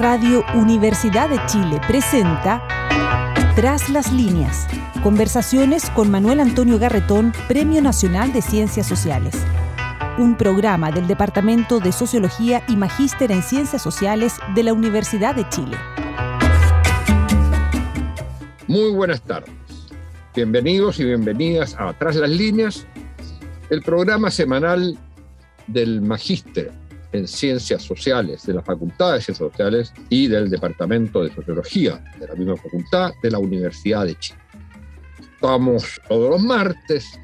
Radio 0.00 0.44
Universidad 0.54 1.28
de 1.30 1.40
Chile 1.46 1.80
presenta 1.86 2.62
Tras 3.54 3.88
las 3.88 4.12
líneas. 4.12 4.66
Conversaciones 5.02 5.88
con 5.90 6.10
Manuel 6.10 6.40
Antonio 6.40 6.78
Garretón, 6.80 7.32
Premio 7.46 7.80
Nacional 7.80 8.32
de 8.32 8.42
Ciencias 8.42 8.88
Sociales. 8.88 9.34
Un 10.18 10.36
programa 10.36 10.90
del 10.90 11.06
Departamento 11.06 11.78
de 11.78 11.92
Sociología 11.92 12.64
y 12.68 12.76
Magíster 12.76 13.30
en 13.30 13.42
Ciencias 13.42 13.82
Sociales 13.82 14.34
de 14.54 14.64
la 14.64 14.72
Universidad 14.72 15.36
de 15.36 15.48
Chile. 15.48 15.76
Muy 18.66 18.92
buenas 18.92 19.22
tardes. 19.22 19.54
Bienvenidos 20.34 20.98
y 20.98 21.04
bienvenidas 21.04 21.76
a 21.78 21.92
Tras 21.92 22.16
las 22.16 22.30
líneas, 22.30 22.84
el 23.70 23.80
programa 23.82 24.30
semanal 24.30 24.98
del 25.68 26.02
Magíster 26.02 26.72
en 27.14 27.28
Ciencias 27.28 27.82
Sociales 27.82 28.44
de 28.44 28.54
la 28.54 28.62
Facultad 28.62 29.14
de 29.14 29.20
Ciencias 29.20 29.50
Sociales 29.50 29.92
y 30.10 30.26
del 30.26 30.50
Departamento 30.50 31.22
de 31.22 31.32
Sociología 31.32 32.02
de 32.18 32.26
la 32.26 32.34
misma 32.34 32.56
facultad 32.56 33.12
de 33.22 33.30
la 33.30 33.38
Universidad 33.38 34.04
de 34.04 34.18
Chile. 34.18 34.40
Estamos 35.20 36.00
todos 36.08 36.30
los 36.30 36.42
martes 36.42 37.18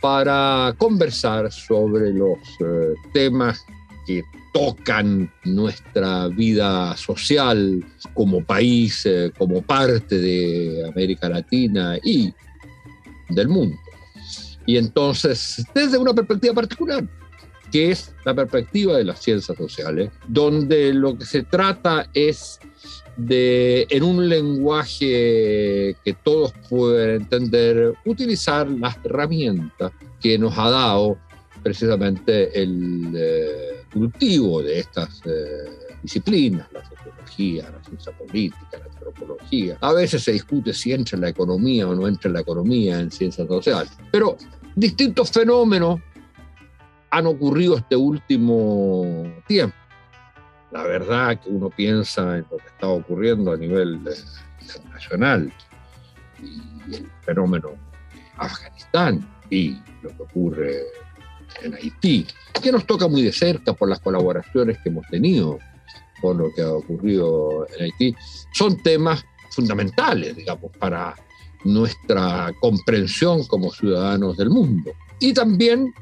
para 0.00 0.74
conversar 0.76 1.52
sobre 1.52 2.12
los 2.12 2.38
eh, 2.60 2.94
temas 3.12 3.64
que 4.06 4.22
tocan 4.52 5.30
nuestra 5.44 6.28
vida 6.28 6.96
social 6.96 7.84
como 8.14 8.42
país, 8.42 9.06
eh, 9.06 9.30
como 9.38 9.62
parte 9.62 10.18
de 10.18 10.88
América 10.88 11.28
Latina 11.28 11.96
y 12.02 12.32
del 13.28 13.48
mundo. 13.48 13.76
Y 14.66 14.78
entonces, 14.78 15.64
desde 15.74 15.96
una 15.96 16.12
perspectiva 16.12 16.54
particular, 16.54 17.06
que 17.70 17.90
es 17.90 18.14
la 18.24 18.34
perspectiva 18.34 18.96
de 18.96 19.04
las 19.04 19.20
ciencias 19.20 19.56
sociales, 19.56 20.10
donde 20.26 20.92
lo 20.92 21.16
que 21.16 21.24
se 21.24 21.42
trata 21.42 22.08
es 22.14 22.60
de, 23.16 23.86
en 23.90 24.02
un 24.04 24.28
lenguaje 24.28 25.96
que 26.04 26.16
todos 26.22 26.52
pueden 26.68 27.22
entender, 27.22 27.94
utilizar 28.04 28.70
las 28.70 28.96
herramientas 29.04 29.92
que 30.20 30.38
nos 30.38 30.56
ha 30.56 30.70
dado 30.70 31.18
precisamente 31.62 32.62
el 32.62 33.12
eh, 33.14 33.82
cultivo 33.92 34.62
de 34.62 34.78
estas 34.78 35.20
eh, 35.26 35.88
disciplinas, 36.02 36.68
la 36.72 36.88
sociología, 36.88 37.70
la 37.70 37.84
ciencia 37.84 38.12
política, 38.12 38.78
la 38.78 38.84
antropología. 38.84 39.76
A 39.80 39.92
veces 39.92 40.22
se 40.22 40.32
discute 40.32 40.72
si 40.72 40.92
entra 40.92 41.16
en 41.16 41.22
la 41.22 41.28
economía 41.30 41.88
o 41.88 41.94
no 41.94 42.06
entra 42.06 42.28
en 42.28 42.34
la 42.34 42.40
economía 42.40 43.00
en 43.00 43.10
ciencias 43.10 43.48
sociales, 43.48 43.90
pero 44.12 44.36
distintos 44.76 45.30
fenómenos 45.32 46.00
han 47.10 47.26
ocurrido 47.26 47.76
este 47.76 47.96
último 47.96 49.24
tiempo. 49.46 49.76
La 50.70 50.82
verdad 50.82 51.40
que 51.40 51.48
uno 51.48 51.70
piensa 51.70 52.38
en 52.38 52.46
lo 52.50 52.58
que 52.58 52.66
está 52.66 52.88
ocurriendo 52.88 53.52
a 53.52 53.56
nivel 53.56 54.00
internacional 54.60 55.52
y 56.42 56.94
el 56.94 57.10
fenómeno 57.22 57.70
Afganistán 58.36 59.26
y 59.50 59.78
lo 60.02 60.10
que 60.10 60.22
ocurre 60.22 60.82
en 61.62 61.74
Haití, 61.74 62.26
que 62.62 62.70
nos 62.70 62.86
toca 62.86 63.08
muy 63.08 63.22
de 63.22 63.32
cerca 63.32 63.72
por 63.72 63.88
las 63.88 64.00
colaboraciones 64.00 64.78
que 64.78 64.90
hemos 64.90 65.06
tenido 65.08 65.58
con 66.20 66.38
lo 66.38 66.52
que 66.54 66.62
ha 66.62 66.72
ocurrido 66.72 67.66
en 67.76 67.84
Haití, 67.84 68.14
son 68.52 68.76
temas 68.82 69.24
fundamentales, 69.50 70.36
digamos, 70.36 70.70
para 70.78 71.14
nuestra 71.64 72.52
comprensión 72.60 73.44
como 73.46 73.72
ciudadanos 73.72 74.36
del 74.36 74.50
mundo. 74.50 74.92
Y 75.20 75.32
también 75.32 75.92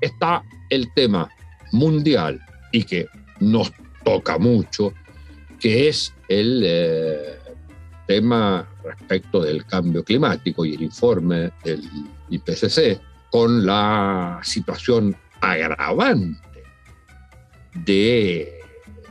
está 0.00 0.42
el 0.70 0.92
tema 0.94 1.30
mundial 1.72 2.40
y 2.72 2.84
que 2.84 3.06
nos 3.40 3.72
toca 4.04 4.38
mucho, 4.38 4.92
que 5.58 5.88
es 5.88 6.14
el 6.28 6.62
eh, 6.64 7.38
tema 8.06 8.68
respecto 8.84 9.42
del 9.42 9.64
cambio 9.66 10.04
climático 10.04 10.64
y 10.64 10.74
el 10.74 10.82
informe 10.82 11.52
del 11.64 11.82
IPCC 12.30 13.00
con 13.30 13.64
la 13.64 14.40
situación 14.42 15.16
agravante 15.40 16.64
de 17.84 18.60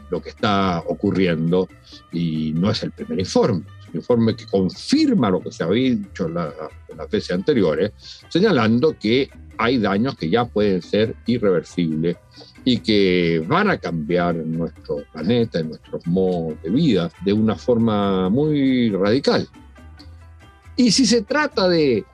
lo 0.09 0.21
que 0.21 0.29
está 0.29 0.79
ocurriendo 0.79 1.69
y 2.11 2.51
no 2.55 2.71
es 2.71 2.83
el 2.83 2.91
primer 2.91 3.19
informe, 3.19 3.63
informe 3.97 4.35
que 4.35 4.45
confirma 4.45 5.29
lo 5.29 5.41
que 5.41 5.51
se 5.51 5.63
había 5.63 5.95
dicho 5.95 6.27
en, 6.27 6.33
las 6.35 7.09
veces 7.09 7.31
anteriores, 7.31 7.91
señalando 8.29 8.97
que 8.97 9.29
hay 9.57 9.77
daños 9.77 10.15
que 10.15 10.29
ya 10.29 10.45
pueden 10.45 10.81
ser 10.81 11.15
irreversibles 11.25 12.17
y 12.63 12.79
que 12.79 13.43
van 13.47 13.69
a 13.69 13.77
cambiar 13.77 14.35
nuestro 14.35 15.03
planeta, 15.11 15.61
nuestros 15.63 16.05
modos 16.07 16.61
de 16.63 16.69
vida 16.69 17.11
de 17.23 17.33
una 17.33 17.55
forma 17.55 18.29
muy 18.29 18.89
radical. 18.91 19.47
Y 20.75 20.91
si 20.91 21.05
se 21.05 21.23
trata 21.23 21.67
de 21.67 22.05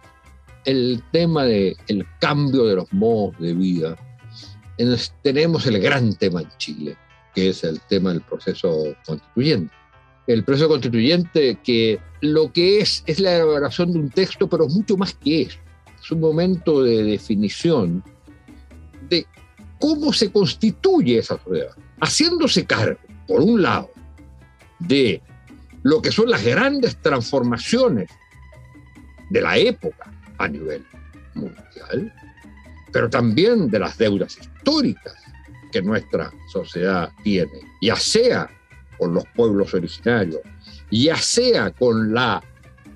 el 0.66 1.04
tema 1.12 1.46
del 1.46 1.78
el 1.88 2.06
cambio 2.20 2.66
de 2.66 2.76
los 2.76 2.92
modos 2.92 3.38
de 3.40 3.54
vida, 3.54 3.96
tenemos 5.22 5.66
el 5.68 5.80
gran 5.80 6.16
tema 6.16 6.42
en 6.42 6.50
Chile, 6.58 6.98
que 7.34 7.50
es 7.50 7.64
el 7.64 7.80
tema 7.82 8.12
del 8.12 8.22
proceso 8.22 8.96
constituyente. 9.06 9.74
El 10.28 10.44
proceso 10.44 10.68
constituyente 10.68 11.60
que 11.64 12.00
lo 12.22 12.52
que 12.52 12.80
es 12.80 13.04
es 13.06 13.20
la 13.20 13.36
elaboración 13.36 13.94
de 13.94 14.00
un 14.00 14.10
texto, 14.10 14.50
pero 14.50 14.68
mucho 14.68 14.98
más 14.98 15.14
que 15.14 15.44
eso. 15.44 15.60
Es 16.02 16.12
un 16.12 16.20
momento 16.20 16.84
de 16.84 17.04
definición 17.04 18.04
de 19.10 19.26
cómo 19.80 20.14
se 20.14 20.32
constituye 20.32 21.20
esa 21.20 21.38
sociedad, 21.44 21.76
haciéndose 22.00 22.66
cargo, 22.66 23.00
por 23.28 23.42
un 23.42 23.62
lado, 23.62 23.92
de 24.80 25.22
lo 25.84 26.02
que 26.02 26.12
son 26.12 26.30
las 26.30 26.44
grandes 26.44 26.98
transformaciones 27.02 28.10
de 29.30 29.42
la 29.42 29.58
época 29.58 30.12
a 30.38 30.48
nivel 30.48 30.84
mundial, 31.36 32.14
pero 32.92 33.10
también 33.10 33.70
de 33.70 33.80
las 33.80 33.98
deudas 33.98 34.38
históricas 34.38 35.14
que 35.72 35.82
nuestra 35.82 36.32
sociedad 36.52 37.12
tiene, 37.24 37.60
ya 37.82 37.96
sea 37.96 38.50
con 38.98 39.14
los 39.14 39.24
pueblos 39.36 39.74
originarios, 39.74 40.42
ya 40.92 41.16
sea 41.18 41.72
con 41.72 42.14
la 42.14 42.42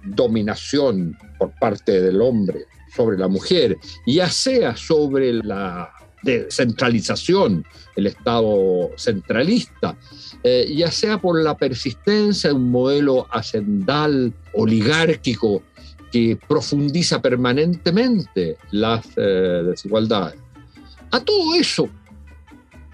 dominación 0.04 1.18
por 1.38 1.52
parte 1.60 2.02
del 2.02 2.22
hombre 2.22 2.66
sobre 2.96 3.18
la 3.18 3.28
mujer, 3.28 3.78
ya 4.06 4.30
sea 4.30 4.76
sobre 4.76 5.34
la 5.34 5.92
descentralización, 6.24 7.66
el 7.96 8.08
Estado 8.08 8.92
centralista, 8.98 9.98
eh, 10.44 10.72
ya 10.76 10.92
sea 10.92 11.18
por 11.20 11.42
la 11.42 11.56
persistencia 11.56 12.50
de 12.50 12.56
un 12.56 12.70
modelo 12.70 13.28
hacendal, 13.32 14.34
oligárquico, 14.54 15.64
que 16.12 16.38
profundiza 16.48 17.22
permanentemente 17.22 18.58
las 18.72 19.06
eh, 19.16 19.64
desigualdades. 19.66 20.40
A 21.12 21.20
todo 21.20 21.56
eso 21.56 21.88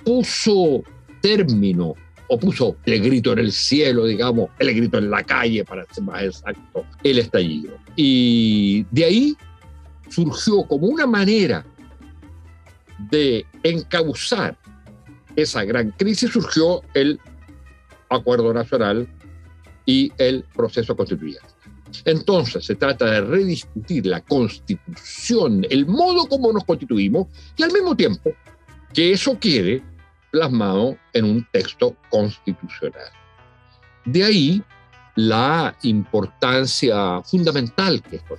puso 0.04 0.84
término 1.22 1.96
o 2.28 2.40
puso 2.40 2.78
el 2.86 3.02
grito 3.02 3.34
en 3.34 3.40
el 3.40 3.52
cielo, 3.52 4.06
digamos, 4.06 4.50
el 4.59 4.74
grito 4.74 4.97
en 4.97 5.09
la 5.09 5.24
calle, 5.24 5.63
para 5.63 5.86
ser 5.94 6.03
más 6.03 6.24
exacto, 6.24 6.86
el 7.03 7.19
estallido. 7.19 7.78
Y 7.96 8.86
de 8.91 9.06
ahí 9.06 9.38
surgió 10.09 10.63
como 10.63 10.88
una 10.88 11.06
manera 11.06 11.66
de 13.12 13.46
encauzar 13.63 14.58
esa 15.36 15.63
gran 15.66 15.91
crisis, 15.91 16.31
surgió 16.31 16.81
el 16.94 17.19
acuerdo 18.09 18.53
nacional 18.53 19.07
y 19.86 20.12
el 20.18 20.44
proceso 20.56 20.96
constituyente. 20.96 21.46
Entonces 22.06 22.66
se 22.66 22.75
trata 22.75 23.06
de 23.06 23.22
rediscutir 23.22 24.06
la 24.06 24.22
constitución, 24.22 25.66
el 25.69 25.86
modo 25.86 26.28
como 26.28 26.52
nos 26.52 26.66
constituimos 26.66 27.28
y 27.56 27.63
al 27.63 27.72
mismo 27.72 27.96
tiempo 27.96 28.31
que 28.94 29.12
eso 29.12 29.40
quede 29.40 29.84
plasmado 30.35 30.97
en 31.13 31.23
un 31.23 31.47
texto 31.53 31.96
constitucional. 32.09 33.10
De 34.04 34.21
ahí 34.21 34.63
la 35.15 35.74
importancia 35.83 37.21
fundamental 37.24 38.04
que 38.04 38.18
esto 38.18 38.38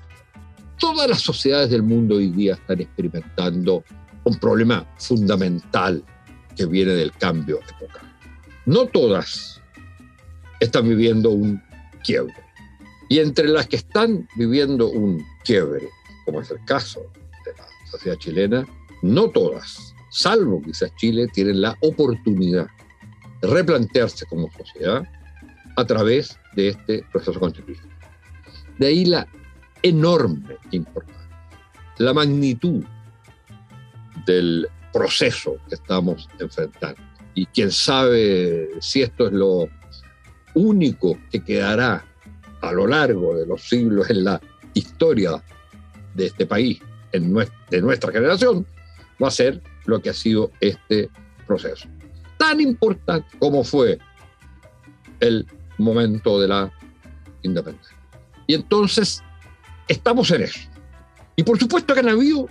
Todas 0.79 1.09
las 1.09 1.23
sociedades 1.23 1.71
del 1.71 1.83
mundo 1.83 2.17
hoy 2.17 2.29
día 2.29 2.53
están 2.53 2.83
experimentando 2.83 3.83
un 4.25 4.35
problema 4.35 4.87
fundamental 4.99 6.05
que 6.55 6.67
viene 6.67 6.93
del 6.93 7.13
cambio 7.13 7.61
epocal. 7.67 8.15
No 8.67 8.85
todas 8.85 9.63
están 10.61 10.87
viviendo 10.87 11.31
un 11.31 11.63
quiebre. 12.05 12.35
Y 13.09 13.21
entre 13.21 13.49
las 13.49 13.69
que 13.69 13.77
están 13.77 14.29
viviendo 14.37 14.91
un 14.91 15.25
quiebre, 15.45 15.89
como 16.27 16.43
es 16.43 16.51
el 16.51 16.63
caso 16.67 17.01
de 17.47 17.53
la 17.57 17.67
sociedad 17.91 18.19
chilena, 18.19 18.67
no 19.01 19.31
todas, 19.31 19.96
salvo 20.17 20.63
quizás 20.63 20.95
Chile, 20.97 21.29
tienen 21.29 21.61
la 21.61 21.77
oportunidad 21.81 22.69
de 23.43 23.49
replantearse 23.49 24.25
como 24.27 24.51
sociedad 24.51 25.07
a 25.77 25.85
través 25.85 26.39
de 26.55 26.69
este 26.69 27.05
proceso 27.13 27.39
constituyente. 27.39 27.95
De 28.79 28.87
ahí 28.87 29.05
la 29.05 29.27
enorme 29.83 30.57
importancia. 30.71 31.29
La 31.99 32.15
magnitud 32.15 32.83
del 34.27 34.67
proceso 34.93 35.57
que 35.69 35.75
estamos 35.75 36.29
enfrentando. 36.39 37.01
y 37.35 37.45
quién 37.47 37.71
sabe 37.71 38.71
si 38.81 39.03
esto 39.03 39.27
es 39.27 39.33
lo 39.35 39.69
único 40.55 41.19
que 41.31 41.45
quedará 41.45 42.03
a 42.63 42.73
lo 42.73 42.87
largo 42.87 43.37
de 43.37 43.47
los 43.47 43.69
siglos 43.69 44.09
en 44.09 44.25
la 44.25 44.41
historia 44.73 45.43
de 46.15 46.27
este 46.27 46.47
país, 46.47 46.81
en 47.13 47.35
de 47.71 47.83
nuestra 47.83 48.11
generación, 48.11 48.67
va 49.23 49.29
a 49.29 49.31
ser 49.31 49.63
lo 49.87 50.01
que 50.01 50.11
ha 50.11 50.15
sido 50.15 50.51
este 50.61 51.11
proceso. 51.47 51.89
Tan 52.39 52.61
importante 52.61 53.29
como 53.39 53.65
fue 53.65 53.99
el 55.21 55.47
momento 55.79 56.41
de 56.41 56.49
la 56.49 56.73
independencia. 57.43 57.97
Y 58.47 58.55
entonces 58.55 59.23
estamos 59.89 60.31
en 60.31 60.43
eso. 60.43 60.61
Y 61.37 61.43
por 61.43 61.59
supuesto 61.59 61.95
que 61.95 62.01
han 62.01 62.09
habido 62.09 62.49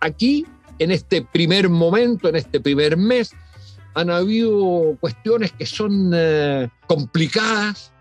aquí, 0.00 0.46
en 0.78 0.90
este 0.90 1.22
primer 1.22 1.68
momento, 1.68 2.28
en 2.28 2.36
este 2.36 2.60
primer 2.60 2.96
mes, 2.96 3.32
han 3.94 4.10
habido 4.10 4.96
cuestiones 5.00 5.52
que 5.52 5.66
son 5.66 6.10
eh, 6.14 6.68
complicadas, 6.86 7.92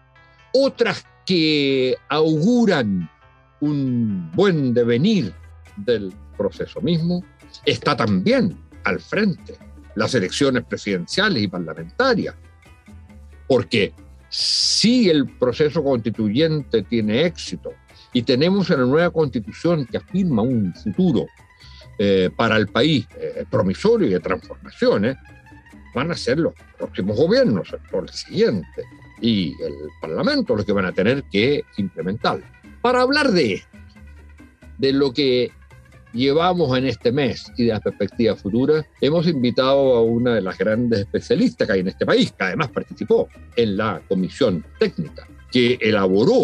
otras 0.54 1.06
que 1.26 1.96
auguran 2.10 3.10
un 3.60 4.32
buen 4.34 4.74
devenir 4.74 5.34
del 5.78 6.14
proceso 6.38 6.82
mismo. 6.82 7.24
Está 7.66 7.96
también 7.96 8.58
al 8.84 9.00
frente 9.00 9.58
las 9.96 10.16
elecciones 10.16 10.64
presidenciales 10.64 11.44
y 11.44 11.48
parlamentarias, 11.48 12.36
porque 13.48 13.94
si 14.30 15.10
el 15.10 15.28
proceso 15.28 15.84
constituyente 15.84 16.84
tiene 16.84 17.26
éxito 17.26 17.74
y 18.14 18.22
tenemos 18.24 18.70
una 18.70 18.86
nueva 18.86 19.10
constitución 19.10 19.86
que 19.86 19.98
afirma 19.98 20.42
un 20.42 20.74
futuro 20.74 21.26
eh, 21.98 22.30
para 22.36 22.56
el 22.56 22.68
país 22.68 23.06
eh, 23.20 23.46
promisorio 23.50 24.08
y 24.08 24.12
de 24.12 24.20
transformaciones, 24.20 25.18
van 25.94 26.12
a 26.12 26.16
ser 26.16 26.40
los 26.40 26.54
próximos 26.78 27.18
gobiernos, 27.18 27.68
el 27.74 28.10
siguiente, 28.10 28.84
y 29.22 29.50
el 29.62 29.74
Parlamento 30.02 30.56
los 30.56 30.66
que 30.66 30.72
van 30.74 30.86
a 30.86 30.92
tener 30.92 31.24
que 31.26 31.64
implementar. 31.78 32.42
Para 32.82 33.02
hablar 33.02 33.32
de 33.32 33.54
esto, 33.54 33.78
de 34.78 34.94
lo 34.94 35.14
que 35.14 35.52
llevamos 36.14 36.78
en 36.78 36.88
este 36.88 37.12
mes 37.12 37.52
y 37.58 37.66
de 37.66 37.74
las 37.74 37.82
perspectivas 37.82 38.42
futuras, 38.42 38.86
hemos 39.00 39.28
invitado 39.28 39.96
a 39.96 40.04
una 40.04 40.36
de 40.36 40.42
las 40.42 40.58
grandes 40.58 41.00
especialistas 41.00 41.68
que 41.68 41.74
hay 41.74 41.80
en 41.82 41.88
este 41.88 42.06
país, 42.06 42.32
que 42.32 42.44
además 42.44 42.70
participó 42.70 43.30
en 43.56 43.78
la 43.78 44.02
comisión 44.08 44.66
técnica 44.80 45.28
que 45.52 45.78
elaboró 45.82 46.44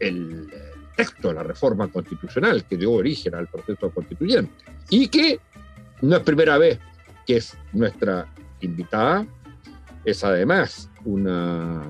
el 0.00 0.48
texto 0.96 1.28
de 1.28 1.34
la 1.34 1.42
reforma 1.42 1.88
constitucional 1.88 2.64
que 2.64 2.76
dio 2.76 2.92
origen 2.92 3.34
al 3.34 3.46
proceso 3.46 3.90
constituyente 3.90 4.52
y 4.88 5.08
que 5.08 5.38
no 6.00 6.16
es 6.16 6.22
primera 6.22 6.58
vez 6.58 6.78
que 7.26 7.36
es 7.36 7.56
nuestra 7.72 8.32
invitada, 8.60 9.26
es 10.04 10.22
además 10.24 10.88
una 11.04 11.82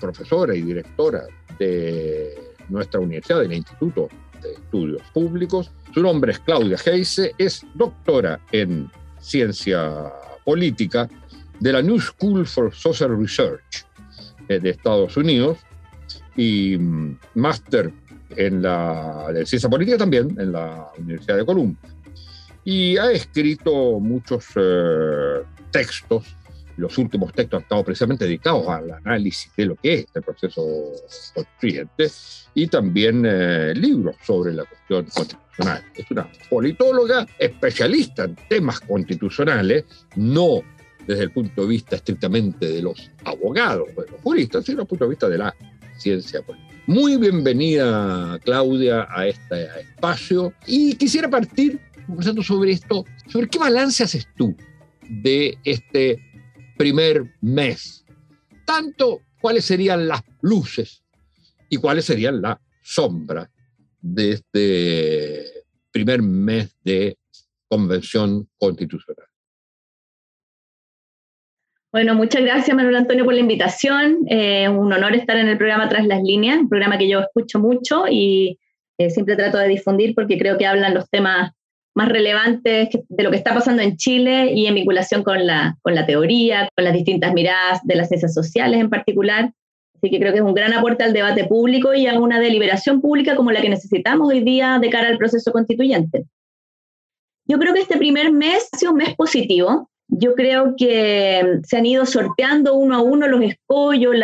profesora 0.00 0.54
y 0.54 0.62
directora 0.62 1.24
de 1.58 2.34
nuestra 2.68 3.00
universidad, 3.00 3.40
del 3.40 3.52
Instituto 3.52 4.08
de 4.44 4.54
Estudios 4.54 5.02
Públicos. 5.12 5.70
Su 5.92 6.02
nombre 6.02 6.32
es 6.32 6.38
Claudia 6.38 6.76
Heise, 6.76 7.34
es 7.38 7.64
doctora 7.74 8.40
en 8.52 8.90
ciencia 9.20 10.12
política 10.44 11.08
de 11.60 11.72
la 11.72 11.82
New 11.82 12.00
School 12.00 12.46
for 12.46 12.74
Social 12.74 13.18
Research 13.18 13.86
eh, 14.48 14.58
de 14.58 14.70
Estados 14.70 15.16
Unidos 15.16 15.58
y 16.36 16.76
mm, 16.76 17.18
máster 17.34 17.92
en 18.36 18.62
la 18.62 19.28
ciencia 19.44 19.68
política 19.68 19.98
también 19.98 20.36
en 20.38 20.52
la 20.52 20.90
Universidad 20.98 21.36
de 21.36 21.46
Columbia. 21.46 21.78
Y 22.64 22.96
ha 22.96 23.12
escrito 23.12 24.00
muchos 24.00 24.46
eh, 24.56 25.42
textos 25.70 26.34
los 26.76 26.98
últimos 26.98 27.32
textos 27.32 27.58
han 27.58 27.62
estado 27.62 27.84
precisamente 27.84 28.24
dedicados 28.24 28.66
al 28.68 28.90
análisis 28.90 29.50
de 29.56 29.66
lo 29.66 29.76
que 29.76 29.94
es 29.94 30.06
el 30.14 30.22
proceso 30.22 30.64
constituyente 31.34 32.10
y 32.54 32.66
también 32.66 33.24
eh, 33.26 33.74
libros 33.74 34.16
sobre 34.22 34.52
la 34.52 34.64
cuestión 34.64 35.04
constitucional. 35.04 35.84
Es 35.94 36.10
una 36.10 36.28
politóloga 36.48 37.26
especialista 37.38 38.24
en 38.24 38.36
temas 38.48 38.80
constitucionales, 38.80 39.84
no 40.16 40.62
desde 41.06 41.24
el 41.24 41.30
punto 41.30 41.62
de 41.62 41.68
vista 41.68 41.96
estrictamente 41.96 42.66
de 42.66 42.82
los 42.82 43.10
abogados, 43.24 43.88
de 43.88 44.10
los 44.10 44.20
juristas, 44.22 44.64
sino 44.64 44.76
desde 44.76 44.82
el 44.82 44.88
punto 44.88 45.04
de 45.04 45.10
vista 45.10 45.28
de 45.28 45.38
la 45.38 45.54
ciencia 45.96 46.42
política. 46.42 46.74
Muy 46.86 47.16
bienvenida, 47.16 48.38
Claudia, 48.44 49.06
a 49.10 49.26
este 49.26 49.68
espacio. 49.80 50.52
Y 50.66 50.94
quisiera 50.96 51.30
partir 51.30 51.80
conversando 52.06 52.42
sobre 52.42 52.72
esto, 52.72 53.04
sobre 53.26 53.48
qué 53.48 53.58
balance 53.58 54.04
haces 54.04 54.28
tú 54.36 54.54
de 55.08 55.56
este 55.64 56.20
primer 56.76 57.34
mes. 57.40 58.04
Tanto 58.66 59.20
cuáles 59.40 59.64
serían 59.64 60.08
las 60.08 60.22
luces 60.40 61.02
y 61.68 61.76
cuáles 61.76 62.04
serían 62.04 62.40
las 62.40 62.58
sombras 62.82 63.48
de 64.00 64.32
este 64.32 65.44
primer 65.90 66.22
mes 66.22 66.76
de 66.82 67.16
convención 67.68 68.48
constitucional. 68.58 69.26
Bueno, 71.92 72.14
muchas 72.16 72.42
gracias 72.42 72.76
Manuel 72.76 72.96
Antonio 72.96 73.24
por 73.24 73.34
la 73.34 73.40
invitación. 73.40 74.26
Eh, 74.28 74.68
un 74.68 74.92
honor 74.92 75.14
estar 75.14 75.36
en 75.36 75.48
el 75.48 75.56
programa 75.56 75.88
Tras 75.88 76.06
las 76.06 76.22
Líneas, 76.22 76.58
un 76.58 76.68
programa 76.68 76.98
que 76.98 77.08
yo 77.08 77.20
escucho 77.20 77.60
mucho 77.60 78.06
y 78.10 78.58
eh, 78.98 79.10
siempre 79.10 79.36
trato 79.36 79.58
de 79.58 79.68
difundir 79.68 80.14
porque 80.14 80.36
creo 80.36 80.58
que 80.58 80.66
hablan 80.66 80.94
los 80.94 81.08
temas 81.08 81.52
más 81.94 82.08
relevantes 82.08 82.88
de 83.08 83.22
lo 83.22 83.30
que 83.30 83.36
está 83.36 83.54
pasando 83.54 83.82
en 83.82 83.96
Chile 83.96 84.52
y 84.52 84.66
en 84.66 84.74
vinculación 84.74 85.22
con 85.22 85.46
la, 85.46 85.76
con 85.82 85.94
la 85.94 86.06
teoría, 86.06 86.68
con 86.74 86.84
las 86.84 86.92
distintas 86.92 87.32
miradas 87.32 87.80
de 87.84 87.94
las 87.94 88.08
ciencias 88.08 88.34
sociales 88.34 88.80
en 88.80 88.90
particular. 88.90 89.52
Así 89.96 90.10
que 90.10 90.18
creo 90.18 90.32
que 90.32 90.38
es 90.38 90.44
un 90.44 90.54
gran 90.54 90.72
aporte 90.72 91.04
al 91.04 91.12
debate 91.12 91.44
público 91.44 91.94
y 91.94 92.06
a 92.06 92.18
una 92.18 92.40
deliberación 92.40 93.00
pública 93.00 93.36
como 93.36 93.52
la 93.52 93.62
que 93.62 93.68
necesitamos 93.68 94.28
hoy 94.28 94.40
día 94.40 94.78
de 94.80 94.90
cara 94.90 95.08
al 95.08 95.18
proceso 95.18 95.52
constituyente. 95.52 96.26
Yo 97.46 97.58
creo 97.58 97.72
que 97.72 97.80
este 97.80 97.96
primer 97.96 98.32
mes 98.32 98.68
ha 98.72 98.78
sido 98.78 98.92
un 98.92 98.98
mes 98.98 99.14
positivo. 99.14 99.90
Yo 100.08 100.34
creo 100.34 100.74
que 100.76 101.60
se 101.62 101.76
han 101.76 101.86
ido 101.86 102.06
sorteando 102.06 102.74
uno 102.74 102.96
a 102.96 103.02
uno 103.02 103.28
los 103.28 103.42
escollos, 103.42 104.14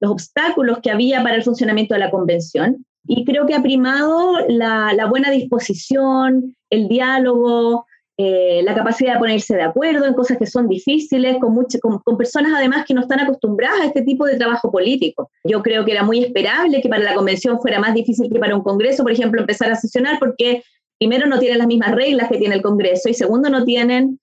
los 0.00 0.10
obstáculos 0.10 0.78
que 0.82 0.90
había 0.90 1.22
para 1.22 1.36
el 1.36 1.42
funcionamiento 1.42 1.94
de 1.94 2.00
la 2.00 2.10
convención. 2.10 2.84
Y 3.06 3.24
creo 3.24 3.46
que 3.46 3.54
ha 3.54 3.62
primado 3.62 4.38
la, 4.48 4.92
la 4.94 5.06
buena 5.06 5.30
disposición, 5.30 6.54
el 6.70 6.88
diálogo, 6.88 7.86
eh, 8.22 8.60
la 8.64 8.74
capacidad 8.74 9.14
de 9.14 9.18
ponerse 9.18 9.56
de 9.56 9.62
acuerdo 9.62 10.04
en 10.04 10.12
cosas 10.12 10.36
que 10.36 10.44
son 10.44 10.68
difíciles, 10.68 11.38
con, 11.38 11.56
con, 12.04 12.18
personas 12.18 12.52
además 12.54 12.84
que 12.86 12.92
no 12.92 13.00
están 13.00 13.20
acostumbradas 13.20 13.80
a 13.80 13.86
este 13.86 14.02
tipo 14.02 14.26
de 14.26 14.36
trabajo 14.36 14.70
político. 14.70 15.30
Yo 15.42 15.62
creo 15.62 15.86
que 15.86 15.92
era 15.92 16.02
muy 16.02 16.22
esperable 16.22 16.82
que 16.82 16.88
para 16.90 17.02
la 17.02 17.14
convención 17.14 17.58
fuera 17.62 17.78
más 17.78 17.94
difícil 17.94 18.30
que 18.30 18.38
para 18.38 18.54
un 18.54 18.62
Congreso, 18.62 19.04
por 19.04 19.12
ejemplo, 19.12 19.40
empezar 19.40 19.72
a 19.72 19.74
sesionar, 19.74 20.18
porque 20.18 20.62
primero 20.98 21.26
no 21.28 21.38
tienen 21.38 21.56
las 21.56 21.66
mismas 21.66 21.92
reglas 21.92 22.28
que 22.28 22.36
tiene 22.36 22.56
el 22.56 22.62
Congreso 22.62 23.08
y 23.08 23.14
segundo 23.14 23.48
no 23.48 23.64
tienen... 23.64 24.20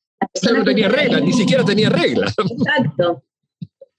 no 0.53 0.63
tenía 0.63 0.89
reglas, 0.89 1.23
ni 1.23 1.33
siquiera 1.33 1.65
tenía 1.65 1.89
reglas. 1.89 2.35
Exacto. 2.37 3.23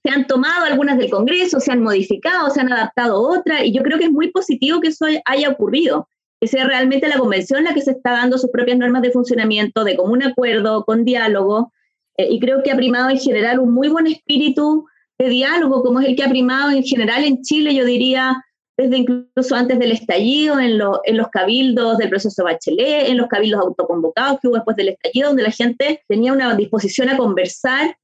Se 0.09 0.15
han 0.15 0.27
tomado 0.27 0.65
algunas 0.65 0.97
del 0.97 1.11
Congreso, 1.11 1.61
se 1.61 1.71
han 1.71 1.83
modificado, 1.83 2.49
se 2.49 2.63
han 2.63 2.73
adaptado 2.73 3.21
otras, 3.21 3.65
y 3.65 3.75
yo 3.75 3.83
creo 3.83 3.99
que 3.99 4.05
es 4.05 4.11
muy 4.11 4.31
positivo 4.31 4.81
que 4.81 4.89
eso 4.89 5.05
haya 5.27 5.51
ocurrido 5.51 6.09
que 6.41 6.49
sea 6.49 6.67
realmente 6.67 7.09
la 7.09 7.19
convención 7.19 7.65
la 7.65 7.75
que 7.75 7.83
se 7.83 7.91
está 7.91 8.13
dando 8.13 8.39
sus 8.39 8.51
propias 8.51 8.79
normas 8.79 9.03
de 9.03 9.11
funcionamiento, 9.11 9.85
de 9.85 9.97
común 9.97 10.23
acuerdo, 10.23 10.85
con 10.87 11.05
diálogo, 11.05 11.73
eh, 12.17 12.29
y 12.31 12.41
creo 12.41 12.63
que 12.63 12.71
ha 12.71 12.77
primado 12.77 13.11
en 13.11 13.19
general 13.19 13.59
un 13.59 13.75
muy 13.75 13.89
buen 13.89 14.07
espíritu 14.07 14.87
de 15.19 15.29
diálogo, 15.29 15.83
como 15.83 16.01
es 16.01 16.07
el 16.07 16.17
que 16.17 16.23
ha 16.23 16.31
primado 16.31 16.71
en 16.71 16.85
general 16.85 17.25
en 17.25 17.43
Chile, 17.43 17.75
yo 17.75 17.85
diría, 17.85 18.43
desde 18.79 18.97
incluso 18.97 19.57
antes 19.57 19.79
del 19.79 19.93
estallido, 19.93 20.59
en, 20.59 20.81
en 21.05 21.17
los 21.19 21.29
cabildos 21.29 21.99
del 21.99 22.09
proceso 22.09 22.45
Bachelet, 22.45 23.11
en 23.11 23.19
los 23.19 23.29
cabildos 23.29 23.61
autoconvocados 23.61 24.41
que 24.41 24.49
hubo 24.49 24.55
después 24.55 24.77
del 24.77 24.89
estallido, 24.89 25.29
donde 25.29 25.43
la 25.43 25.51
gente 25.51 26.03
tenía 26.09 26.33
una 26.33 26.55
disposición 26.55 27.11
a 27.11 27.17
conversar 27.19 27.95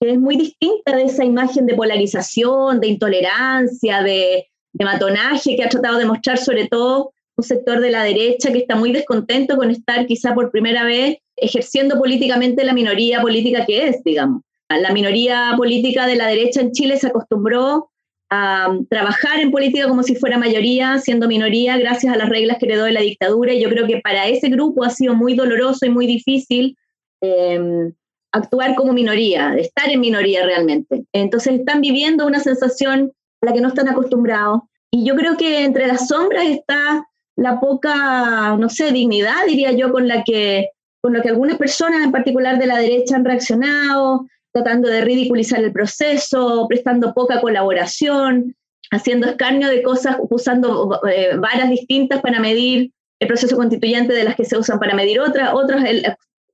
que 0.00 0.12
es 0.12 0.18
muy 0.18 0.36
distinta 0.36 0.96
de 0.96 1.04
esa 1.04 1.24
imagen 1.24 1.66
de 1.66 1.74
polarización, 1.74 2.80
de 2.80 2.88
intolerancia, 2.88 4.02
de, 4.02 4.46
matonaje 4.72 5.56
que 5.56 5.64
ha 5.64 5.68
tratado 5.68 5.98
de 5.98 6.06
mostrar 6.06 6.38
sobre 6.38 6.68
todo 6.68 7.12
un 7.36 7.44
sector 7.44 7.80
de 7.80 7.90
la 7.90 8.04
derecha 8.04 8.52
que 8.52 8.60
está 8.60 8.76
muy 8.76 8.92
descontento 8.92 9.56
con 9.56 9.70
estar 9.70 10.06
quizá 10.06 10.32
por 10.32 10.50
primera 10.50 10.84
vez 10.84 11.18
ejerciendo 11.36 11.98
políticamente 11.98 12.64
la 12.64 12.72
minoría 12.72 13.20
política 13.20 13.66
que 13.66 13.88
es, 13.88 14.02
digamos. 14.04 14.42
La 14.68 14.92
minoría 14.92 15.54
política 15.56 16.06
de 16.06 16.16
la 16.16 16.28
derecha 16.28 16.60
en 16.60 16.72
Chile 16.72 16.96
se 16.96 17.08
acostumbró 17.08 17.90
a 18.30 18.72
trabajar 18.88 19.40
en 19.40 19.50
política 19.50 19.88
como 19.88 20.04
si 20.04 20.14
fuera 20.14 20.38
mayoría, 20.38 20.98
siendo 20.98 21.26
minoría, 21.26 21.76
gracias 21.76 22.14
a 22.14 22.16
las 22.16 22.28
reglas 22.28 22.58
que 22.58 22.66
heredó 22.66 22.84
de 22.84 22.92
la 22.92 23.00
dictadura. 23.00 23.52
Y 23.52 23.60
yo 23.60 23.68
creo 23.68 23.86
que 23.86 24.00
para 24.00 24.28
ese 24.28 24.48
grupo 24.48 24.84
ha 24.84 24.90
sido 24.90 25.14
muy 25.14 25.34
doloroso 25.34 25.84
y 25.84 25.90
muy 25.90 26.06
difícil 26.06 26.76
em, 27.20 27.92
actuar 28.32 28.74
como 28.74 28.92
minoría, 28.92 29.54
estar 29.54 29.88
en 29.88 30.00
minoría 30.00 30.44
realmente. 30.44 31.04
Entonces 31.12 31.60
están 31.60 31.80
viviendo 31.80 32.26
una 32.26 32.40
sensación 32.40 33.12
a 33.42 33.46
la 33.46 33.52
que 33.52 33.60
no 33.60 33.68
están 33.68 33.88
acostumbrados. 33.88 34.62
Y 34.90 35.04
yo 35.04 35.14
creo 35.14 35.36
que 35.36 35.64
entre 35.64 35.86
las 35.86 36.08
sombras 36.08 36.46
está 36.46 37.06
la 37.36 37.60
poca, 37.60 38.56
no 38.56 38.68
sé, 38.68 38.92
dignidad, 38.92 39.46
diría 39.46 39.72
yo, 39.72 39.92
con 39.92 40.08
la 40.08 40.24
que, 40.24 40.70
con 41.00 41.12
la 41.12 41.22
que 41.22 41.28
algunas 41.28 41.56
personas, 41.56 42.04
en 42.04 42.12
particular 42.12 42.58
de 42.58 42.66
la 42.66 42.78
derecha, 42.78 43.16
han 43.16 43.24
reaccionado, 43.24 44.26
tratando 44.52 44.88
de 44.88 45.00
ridiculizar 45.02 45.60
el 45.60 45.72
proceso, 45.72 46.66
prestando 46.68 47.14
poca 47.14 47.40
colaboración, 47.40 48.56
haciendo 48.90 49.28
escarnio 49.28 49.68
de 49.68 49.82
cosas, 49.82 50.16
usando 50.28 51.00
eh, 51.08 51.36
varas 51.36 51.70
distintas 51.70 52.20
para 52.20 52.40
medir 52.40 52.92
el 53.20 53.28
proceso 53.28 53.56
constituyente 53.56 54.12
de 54.12 54.24
las 54.24 54.34
que 54.34 54.44
se 54.44 54.58
usan 54.58 54.78
para 54.78 54.94
medir 54.94 55.20
otras, 55.20 55.54
otras 55.54 55.84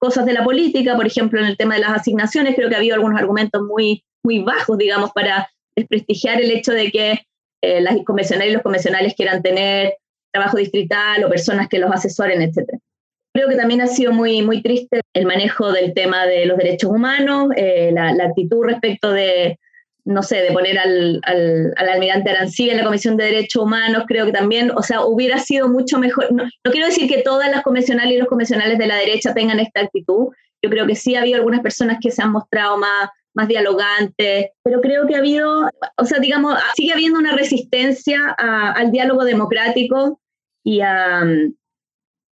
cosas 0.07 0.25
de 0.25 0.35
la 0.35 0.45
política, 0.45 0.95
por 0.95 1.07
ejemplo, 1.07 1.41
en 1.41 1.47
el 1.47 1.57
tema 1.57 1.75
de 1.75 1.81
las 1.81 1.91
asignaciones, 1.91 2.55
creo 2.55 2.69
que 2.69 2.77
ha 2.77 2.79
habido 2.79 2.95
algunos 2.95 3.19
argumentos 3.19 3.61
muy, 3.63 4.05
muy 4.23 4.39
bajos, 4.39 4.79
digamos, 4.79 5.11
para 5.11 5.51
desprestigiar 5.75 6.41
el 6.41 6.53
hecho 6.53 6.73
de 6.73 6.93
que 6.93 7.27
eh, 7.61 7.81
las 7.81 7.97
convencionales 8.05 8.51
y 8.51 8.55
los 8.55 8.63
convencionales 8.63 9.15
quieran 9.15 9.43
tener 9.43 9.97
trabajo 10.33 10.59
distrital 10.59 11.25
o 11.25 11.29
personas 11.29 11.69
que 11.69 11.81
los 11.81 11.91
asesoren, 11.91 12.41
etc. 12.41 12.79
Creo 13.35 13.49
que 13.49 13.57
también 13.57 13.81
ha 13.81 13.89
sido 13.89 14.13
muy, 14.13 14.43
muy 14.43 14.63
triste 14.63 15.01
el 15.13 15.27
manejo 15.27 15.73
del 15.73 15.93
tema 15.93 16.25
de 16.25 16.47
los 16.47 16.57
derechos 16.57 16.91
humanos, 16.91 17.49
eh, 17.57 17.91
la, 17.93 18.11
actitud 18.25 18.65
respecto 18.65 19.11
de, 19.11 19.59
no 20.07 20.23
sé, 20.23 20.37
de 20.37 20.53
poner 20.53 20.79
al, 20.79 21.21
al, 21.25 21.75
almirante 21.77 22.31
Arancibia 22.31 22.73
en 22.73 22.79
la 22.79 22.85
Comisión 22.85 23.17
de 23.17 23.25
Derechos 23.25 23.63
Humanos, 23.63 24.05
creo 24.07 24.25
que 24.25 24.33
también, 24.33 24.71
o 24.71 24.83
sea, 24.83 25.05
hubiera 25.05 25.39
sido 25.41 25.69
mucho 25.69 25.99
mejor. 25.99 26.33
No, 26.33 26.45
quiero 26.71 26.87
decir 26.87 27.09
que 27.09 27.23
todas 27.23 27.51
las 27.51 27.63
convencionales 27.63 28.15
y 28.15 28.19
los 28.19 28.29
convencionales 28.29 28.79
de 28.79 28.87
la 28.87 28.97
derecha 28.97 29.35
tengan 29.35 29.59
esta 29.59 29.81
actitud. 29.81 30.29
Yo 30.63 30.71
creo 30.71 30.87
que 30.87 30.95
sí 30.95 31.17
ha 31.17 31.23
habido 31.23 31.37
algunas 31.37 31.61
personas 31.61 31.99
que 32.01 32.13
se 32.13 32.23
han 32.23 32.31
mostrado 32.31 32.79
más, 32.79 33.11
más 33.35 33.49
dialogantes, 33.49 34.51
pero 34.63 34.81
creo 34.81 35.09
que 35.09 35.17
ha 35.17 35.19
habido, 35.19 35.69
o 35.97 36.05
sea, 36.05 36.21
digamos, 36.21 36.57
sigue 36.77 36.93
habiendo 36.93 37.19
una 37.19 37.33
resistencia 37.33 38.31
al 38.39 38.93
diálogo 38.93 39.25
democrático 39.25 40.21
y 40.63 40.83
a, 40.83 41.25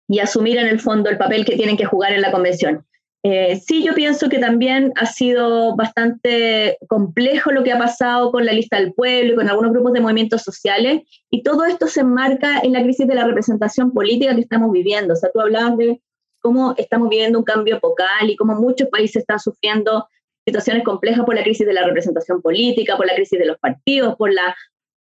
y 0.09 0.19
asumir 0.21 0.57
en 0.57 0.69
el 0.69 0.81
fondo 0.81 1.11
el 1.11 1.19
papel 1.19 1.45
que 1.45 1.57
tienen 1.57 1.77
que 1.77 1.85
jugar 1.85 2.13
en 2.13 2.23
la 2.23 2.33
convención. 2.33 2.87
Eh, 3.31 3.61
sí, 3.63 3.85
yo 3.85 3.95
pienso 3.95 4.31
que 4.31 4.39
también 4.39 4.91
ha 4.97 5.05
sido 5.05 5.77
bastante 5.77 6.79
complejo 6.89 7.53
lo 7.53 7.63
que 7.63 7.73
ha 7.73 7.79
pasado 7.79 8.33
con 8.33 8.47
la 8.47 8.55
lista 8.55 8.81
del 8.81 8.95
pueblo 8.95 9.35
y 9.35 9.37
con 9.37 9.51
algunos 9.51 9.73
grupos 9.73 9.93
de 9.93 10.01
movimientos 10.01 10.41
sociales, 10.41 11.03
y 11.31 11.43
todo 11.43 11.67
esto 11.67 11.89
se 11.89 12.01
enmarca 12.01 12.61
en 12.61 12.73
la 12.73 12.83
crisis 12.83 13.07
de 13.07 13.15
la 13.15 13.27
representación 13.27 13.93
política 13.93 14.35
que 14.35 14.41
estamos 14.41 14.73
viviendo. 14.73 15.13
O 15.13 15.17
sea, 15.17 15.31
tú 15.31 15.43
hablabas 15.43 15.77
de 15.77 16.01
cómo 16.41 16.75
estamos 16.79 17.11
viviendo 17.11 17.39
un 17.39 17.45
cambio 17.45 17.77
epocal 17.77 18.31
y 18.31 18.37
cómo 18.37 18.55
muchos 18.55 18.89
países 18.89 19.17
están 19.17 19.41
sufriendo 19.41 20.09
situaciones 20.47 20.83
complejas 20.83 21.27
por 21.27 21.35
la 21.35 21.43
crisis 21.43 21.67
de 21.67 21.75
la 21.75 21.85
representación 21.85 22.41
política, 22.41 22.97
por 22.97 23.07
la 23.07 23.15
crisis 23.15 23.39
de 23.39 23.45
los 23.45 23.59
partidos, 23.59 24.17
por 24.17 24.33
la 24.33 24.57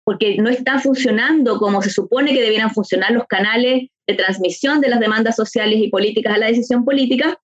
porque 0.03 0.35
no 0.37 0.49
están 0.49 0.81
funcionando 0.81 1.57
como 1.57 1.81
se 1.81 1.89
supone 1.89 2.33
que 2.33 2.41
debieran 2.41 2.71
funcionar 2.71 3.11
los 3.11 3.27
canales 3.27 3.87
de 4.07 4.13
transmisión 4.15 4.81
de 4.81 4.89
las 4.89 4.99
demandas 4.99 5.37
sociales 5.37 5.79
y 5.79 5.89
políticas 5.89 6.33
a 6.33 6.39
la 6.39 6.47
decisión 6.47 6.83
política, 6.83 7.39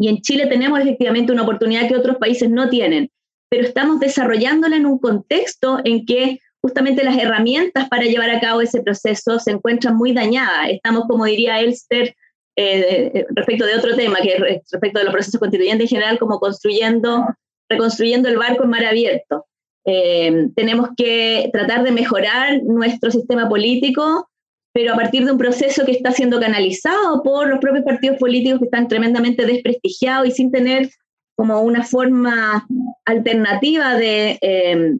y 0.00 0.08
en 0.08 0.22
Chile 0.22 0.46
tenemos 0.46 0.80
efectivamente 0.80 1.30
una 1.30 1.42
oportunidad 1.42 1.86
que 1.86 1.94
otros 1.94 2.16
países 2.16 2.48
no 2.48 2.70
tienen, 2.70 3.10
pero 3.50 3.66
estamos 3.66 4.00
desarrollándola 4.00 4.76
en 4.76 4.86
un 4.86 4.98
contexto 4.98 5.78
en 5.84 6.06
que 6.06 6.40
justamente 6.62 7.04
las 7.04 7.18
herramientas 7.18 7.86
para 7.90 8.04
llevar 8.04 8.30
a 8.30 8.40
cabo 8.40 8.62
ese 8.62 8.82
proceso 8.82 9.38
se 9.38 9.50
encuentran 9.50 9.96
muy 9.96 10.14
dañadas. 10.14 10.70
Estamos, 10.70 11.04
como 11.06 11.26
diría 11.26 11.60
Elster, 11.60 12.14
eh, 12.56 13.26
respecto 13.36 13.66
de 13.66 13.74
otro 13.74 13.94
tema, 13.94 14.20
que 14.22 14.62
respecto 14.72 15.00
de 15.00 15.04
los 15.04 15.12
procesos 15.12 15.38
constituyentes 15.38 15.92
en 15.92 15.98
general, 15.98 16.18
como 16.18 16.40
construyendo, 16.40 17.26
reconstruyendo 17.68 18.30
el 18.30 18.38
barco 18.38 18.64
en 18.64 18.70
mar 18.70 18.86
abierto. 18.86 19.44
Eh, 19.84 20.46
tenemos 20.56 20.88
que 20.96 21.50
tratar 21.52 21.82
de 21.82 21.92
mejorar 21.92 22.62
nuestro 22.62 23.10
sistema 23.10 23.50
político 23.50 24.29
pero 24.72 24.92
a 24.92 24.96
partir 24.96 25.24
de 25.24 25.32
un 25.32 25.38
proceso 25.38 25.84
que 25.84 25.92
está 25.92 26.12
siendo 26.12 26.38
canalizado 26.38 27.22
por 27.22 27.48
los 27.48 27.58
propios 27.58 27.84
partidos 27.84 28.18
políticos 28.18 28.60
que 28.60 28.66
están 28.66 28.88
tremendamente 28.88 29.44
desprestigiados 29.44 30.28
y 30.28 30.30
sin 30.30 30.50
tener 30.50 30.90
como 31.36 31.60
una 31.62 31.82
forma 31.82 32.66
alternativa 33.04 33.96
de, 33.96 34.38
eh, 34.42 34.96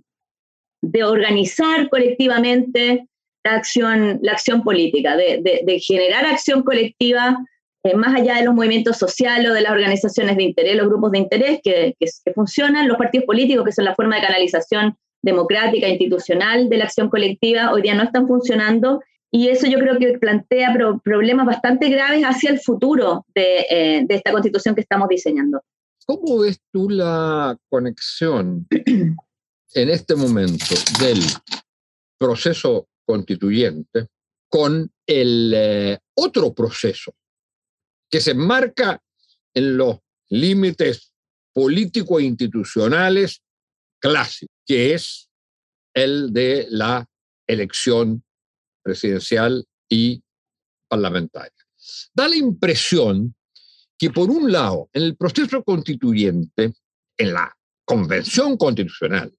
de 0.83 1.05
organizar 1.05 1.89
colectivamente 1.89 3.07
la 3.45 3.55
acción, 3.55 4.19
la 4.23 4.33
acción 4.33 4.63
política, 4.63 5.17
de, 5.17 5.63
de, 5.65 5.81
generar 5.81 6.27
acción 6.27 6.63
colectiva 6.63 7.39
eh, 7.85 7.95
más 7.95 8.15
allá 8.15 8.37
de 8.37 8.45
los 8.45 8.55
movimientos 8.55 8.99
sociales 8.99 9.51
o 9.51 9.55
de 9.55 9.63
las 9.63 9.73
organizaciones 9.73 10.37
de 10.37 10.43
interés, 10.43 10.77
los 10.77 10.89
grupos 10.89 11.13
de 11.13 11.19
interés 11.19 11.61
que, 11.63 11.95
que, 11.99 12.07
que 12.25 12.33
funcionan, 12.33 12.89
los 12.89 12.99
partidos 12.99 13.27
políticos, 13.27 13.65
que 13.65 13.73
son 13.73 13.85
la 13.85 13.95
forma 13.95 14.17
de 14.17 14.23
canalización 14.23 14.97
democrática, 15.23 15.89
institucional 15.89 16.69
de 16.69 16.77
la 16.79 16.85
acción 16.85 17.09
colectiva, 17.09 17.73
hoy 17.73 17.83
día 17.83 17.95
no 17.95 18.03
están 18.03 18.27
funcionando 18.27 19.03
y 19.31 19.49
eso 19.49 19.67
yo 19.67 19.79
creo 19.79 19.99
que 19.99 20.19
plantea 20.19 20.75
problemas 21.05 21.47
bastante 21.47 21.89
graves 21.89 22.23
hacia 22.25 22.51
el 22.51 22.61
futuro 22.61 23.25
eh, 23.35 24.05
de, 24.07 24.15
esta 24.15 24.33
constitución 24.33 24.75
que 24.75 24.81
estamos 24.81 25.09
diseñando. 25.09 25.63
¿Cómo 26.05 26.41
ves 26.41 26.61
tú 26.73 26.91
la 26.91 27.57
conexión 27.69 28.67
en 29.75 29.91
este 29.91 30.17
momento 30.17 30.75
del 31.01 31.21
proceso 32.19 32.89
constituyente 33.07 34.09
con 34.49 34.91
el 35.07 35.53
eh, 35.55 35.99
otro 36.17 36.53
proceso 36.53 37.13
que 38.11 38.21
se 38.21 38.33
enmarca 38.33 39.01
en 39.55 39.77
los 39.77 39.99
límites 40.29 41.13
políticos 41.53 42.21
e 42.21 42.25
institucionales 42.25 43.43
clásicos, 44.01 44.57
que 44.67 44.95
es 44.95 45.29
el 45.95 46.33
de 46.33 46.67
la 46.69 47.07
elección 47.47 48.25
presidencial 48.83 49.65
y 49.89 50.23
parlamentaria. 50.89 51.53
Da 52.13 52.29
la 52.29 52.37
impresión 52.37 53.35
que, 53.97 54.11
por 54.11 54.31
un 54.31 54.51
lado, 54.51 54.89
en 54.93 55.03
el 55.03 55.17
proceso 55.17 55.63
constituyente, 55.63 56.73
en 57.17 57.33
la 57.33 57.57
convención 57.85 58.57
constitucional 58.57 59.33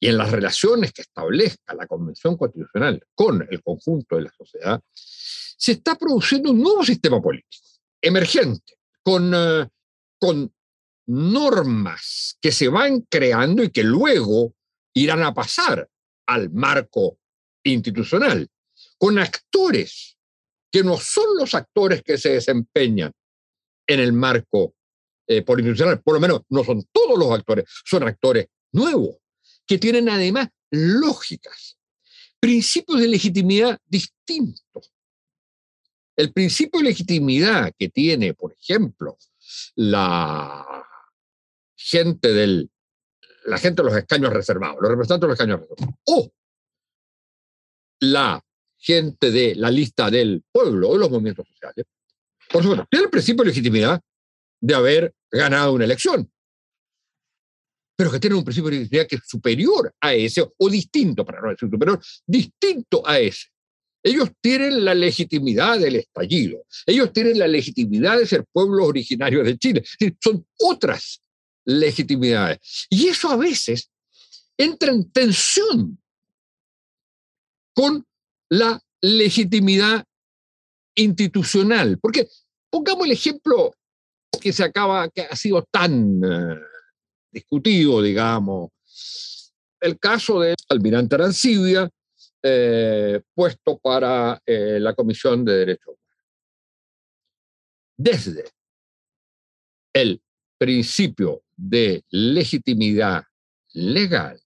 y 0.00 0.08
en 0.08 0.16
las 0.16 0.30
relaciones 0.30 0.92
que 0.92 1.02
establezca 1.02 1.74
la 1.74 1.86
convención 1.86 2.36
constitucional 2.36 3.02
con 3.14 3.46
el 3.50 3.62
conjunto 3.62 4.16
de 4.16 4.22
la 4.22 4.32
sociedad, 4.32 4.80
se 4.94 5.72
está 5.72 5.96
produciendo 5.96 6.52
un 6.52 6.62
nuevo 6.62 6.84
sistema 6.84 7.20
político, 7.20 7.66
emergente, 8.00 8.78
con, 9.02 9.32
eh, 9.34 9.68
con 10.18 10.52
normas 11.06 12.38
que 12.40 12.52
se 12.52 12.68
van 12.68 13.00
creando 13.08 13.62
y 13.62 13.70
que 13.70 13.82
luego 13.82 14.54
irán 14.94 15.22
a 15.22 15.34
pasar 15.34 15.88
al 16.26 16.50
marco 16.50 17.18
institucional 17.64 18.48
con 18.98 19.18
actores 19.18 20.16
que 20.70 20.82
no 20.82 20.98
son 20.98 21.36
los 21.38 21.54
actores 21.54 22.02
que 22.02 22.18
se 22.18 22.30
desempeñan 22.30 23.12
en 23.86 24.00
el 24.00 24.12
marco 24.12 24.74
eh, 25.30 25.42
por 25.42 25.60
lo 25.60 26.20
menos 26.20 26.40
no 26.48 26.64
son 26.64 26.82
todos 26.90 27.18
los 27.18 27.30
actores, 27.30 27.66
son 27.84 28.02
actores 28.02 28.46
nuevos, 28.72 29.16
que 29.66 29.76
tienen 29.76 30.08
además 30.08 30.48
lógicas, 30.70 31.78
principios 32.40 33.00
de 33.00 33.08
legitimidad 33.08 33.78
distintos. 33.86 34.90
El 36.16 36.32
principio 36.32 36.80
de 36.80 36.88
legitimidad 36.88 37.72
que 37.78 37.90
tiene, 37.90 38.32
por 38.32 38.54
ejemplo, 38.54 39.18
la 39.76 40.84
gente 41.76 42.32
del 42.32 42.70
la 43.44 43.56
gente 43.56 43.82
de 43.82 43.88
los 43.88 43.96
escaños 43.96 44.32
reservados, 44.32 44.76
los 44.80 44.90
representantes 44.90 45.22
de 45.22 45.28
los 45.28 45.38
escaños 45.38 45.60
reservados, 45.60 45.94
o 46.04 46.32
la 48.00 48.44
gente 48.78 49.30
de 49.30 49.54
la 49.54 49.70
lista 49.70 50.10
del 50.10 50.42
pueblo 50.50 50.90
o 50.90 50.96
los 50.98 51.10
movimientos 51.10 51.46
sociales, 51.48 51.86
por 52.50 52.62
supuesto, 52.62 52.86
tiene 52.90 53.04
el 53.04 53.10
principio 53.10 53.44
de 53.44 53.50
legitimidad 53.50 54.00
de 54.60 54.74
haber 54.74 55.14
ganado 55.30 55.72
una 55.72 55.84
elección, 55.84 56.30
pero 57.96 58.10
que 58.10 58.20
tiene 58.20 58.36
un 58.36 58.44
principio 58.44 58.70
de 58.70 58.76
legitimidad 58.76 59.06
que 59.06 59.16
es 59.16 59.22
superior 59.26 59.92
a 60.00 60.14
ese, 60.14 60.46
o 60.56 60.70
distinto, 60.70 61.24
para 61.24 61.40
no 61.40 61.50
decir 61.50 61.68
superior, 61.68 62.00
distinto 62.26 63.06
a 63.06 63.18
ese. 63.18 63.48
Ellos 64.02 64.30
tienen 64.40 64.84
la 64.84 64.94
legitimidad 64.94 65.78
del 65.78 65.96
estallido, 65.96 66.64
ellos 66.86 67.12
tienen 67.12 67.38
la 67.38 67.48
legitimidad 67.48 68.18
de 68.18 68.26
ser 68.26 68.44
pueblos 68.50 68.86
originarios 68.86 69.44
de 69.44 69.58
Chile, 69.58 69.84
son 70.22 70.46
otras 70.58 71.20
legitimidades. 71.64 72.86
Y 72.88 73.08
eso 73.08 73.28
a 73.28 73.36
veces 73.36 73.90
entra 74.56 74.92
en 74.92 75.10
tensión 75.10 76.00
con 77.74 78.07
la 78.48 78.80
legitimidad 79.00 80.04
institucional. 80.94 81.98
Porque 82.00 82.28
pongamos 82.70 83.06
el 83.06 83.12
ejemplo 83.12 83.72
que 84.40 84.52
se 84.52 84.64
acaba, 84.64 85.08
que 85.08 85.22
ha 85.22 85.36
sido 85.36 85.62
tan 85.70 86.20
eh, 86.24 86.60
discutido, 87.30 88.02
digamos, 88.02 88.70
el 89.80 89.98
caso 89.98 90.40
de 90.40 90.54
Almirante 90.68 91.14
Arancibia, 91.14 91.88
eh, 92.42 93.20
puesto 93.34 93.78
para 93.78 94.40
eh, 94.44 94.78
la 94.80 94.94
Comisión 94.94 95.44
de 95.44 95.52
Derechos 95.52 95.86
Humanos. 95.86 95.98
Desde 97.96 98.44
el 99.92 100.22
principio 100.56 101.42
de 101.56 102.04
legitimidad 102.10 103.24
legal, 103.72 104.40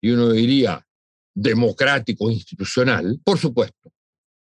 y 0.00 0.10
uno 0.10 0.30
diría 0.30 0.86
democrático 1.34 2.30
institucional, 2.30 3.20
por 3.24 3.38
supuesto, 3.38 3.92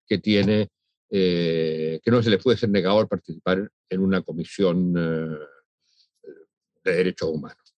que 0.08 0.18
tiene, 0.18 0.70
eh, 1.10 2.00
que 2.02 2.12
no 2.12 2.24
se 2.24 2.30
le 2.30 2.38
puede 2.38 2.58
ser 2.58 2.70
negado 2.70 3.00
al 3.00 3.08
participar 3.08 3.70
en 3.90 4.00
una 4.00 4.22
comisión, 4.22 4.94
eh, 4.98 5.38
de 6.84 6.94
derechos 6.94 7.30
humanos. 7.30 7.76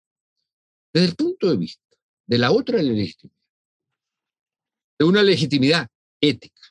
Desde 0.94 1.08
el 1.08 1.16
punto 1.16 1.50
de 1.50 1.58
vista 1.58 1.84
de 2.28 2.38
la 2.38 2.52
otra 2.52 2.82
legitimidad, 2.82 3.38
de 5.00 5.06
una 5.06 5.24
legitimidad 5.24 5.88
ética, 6.22 6.62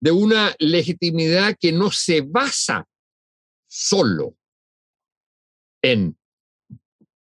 de 0.00 0.10
una 0.10 0.54
legitimidad 0.58 1.56
que 1.60 1.72
no 1.72 1.90
se 1.90 2.22
basa 2.22 2.88
solo 3.66 4.36
en 5.82 6.16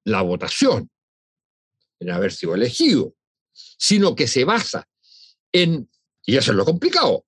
la 0.06 0.22
votación, 0.22 0.90
en 2.00 2.12
haber 2.12 2.32
sido 2.32 2.56
elegido, 2.56 3.16
sino 3.54 4.16
que 4.16 4.28
se 4.28 4.44
basa 4.44 4.88
en, 5.52 5.90
y 6.26 6.38
eso 6.38 6.52
es 6.52 6.58
lo 6.58 6.66
complicado, 6.66 7.26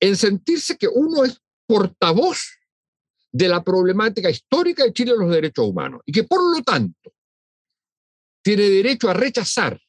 en 0.00 0.16
sentirse 0.16 0.76
que 0.76 0.88
uno 0.88 1.24
es 1.24 1.40
portavoz 1.66 2.58
de 3.32 3.48
la 3.48 3.62
problemática 3.62 4.28
histórica 4.28 4.84
de 4.84 4.92
Chile 4.92 5.12
de 5.12 5.18
los 5.18 5.30
derechos 5.30 5.66
humanos 5.66 6.02
y 6.04 6.12
que 6.12 6.24
por 6.24 6.40
lo 6.42 6.62
tanto 6.62 7.14
tiene 8.42 8.62
derecho 8.62 9.08
a 9.08 9.14
rechazar 9.14 9.80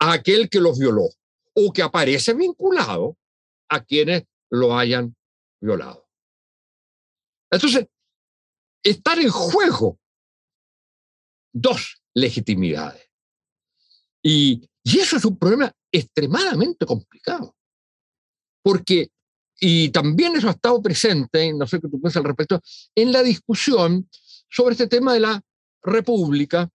a 0.00 0.12
aquel 0.12 0.48
que 0.48 0.60
los 0.60 0.78
violó 0.78 1.08
o 1.54 1.72
que 1.72 1.82
aparece 1.82 2.34
vinculado 2.34 3.16
a 3.68 3.84
quienes 3.84 4.24
lo 4.50 4.78
hayan 4.78 5.16
violado. 5.60 6.08
Entonces, 7.50 7.86
están 8.82 9.20
en 9.20 9.30
juego 9.30 9.98
dos 11.52 12.02
legitimidades. 12.14 13.07
Y, 14.28 14.68
y 14.84 14.98
eso 14.98 15.16
es 15.16 15.24
un 15.24 15.38
problema 15.38 15.72
extremadamente 15.90 16.84
complicado. 16.84 17.56
Porque, 18.62 19.08
y 19.58 19.88
también 19.88 20.36
eso 20.36 20.48
ha 20.48 20.50
estado 20.50 20.82
presente, 20.82 21.50
no 21.54 21.66
sé 21.66 21.80
qué 21.80 21.88
tú 21.88 21.98
piensas 21.98 22.18
al 22.18 22.24
respecto, 22.24 22.60
en 22.94 23.10
la 23.10 23.22
discusión 23.22 24.06
sobre 24.50 24.72
este 24.72 24.86
tema 24.86 25.14
de 25.14 25.20
la 25.20 25.40
república 25.82 26.68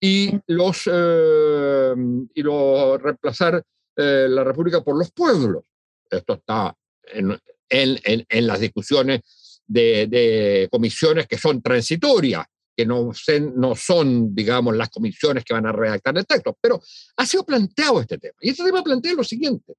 y 0.00 0.30
los, 0.46 0.88
eh, 0.92 1.94
y 2.34 2.42
los 2.42 3.02
reemplazar 3.02 3.64
eh, 3.96 4.26
la 4.28 4.44
república 4.44 4.80
por 4.80 4.96
los 4.96 5.10
pueblos. 5.10 5.64
Esto 6.08 6.34
está 6.34 6.72
en, 7.12 7.36
en, 7.68 8.26
en 8.28 8.46
las 8.46 8.60
discusiones 8.60 9.22
de, 9.66 10.06
de, 10.06 10.68
comisiones 10.70 11.26
que 11.26 11.36
son 11.36 11.60
transitorias, 11.62 12.46
que 12.76 12.86
no, 12.86 13.12
no 13.54 13.76
son, 13.76 14.34
digamos, 14.34 14.76
las 14.76 14.88
comisiones 14.90 15.44
que 15.44 15.54
van 15.54 15.66
a 15.66 15.72
redactar 15.72 16.16
el 16.16 16.26
texto, 16.26 16.56
pero 16.60 16.80
ha 17.16 17.26
sido 17.26 17.44
planteado 17.44 18.00
este 18.00 18.18
tema. 18.18 18.34
Y 18.40 18.50
este 18.50 18.64
tema 18.64 18.82
plantea 18.82 19.14
lo 19.14 19.24
siguiente. 19.24 19.74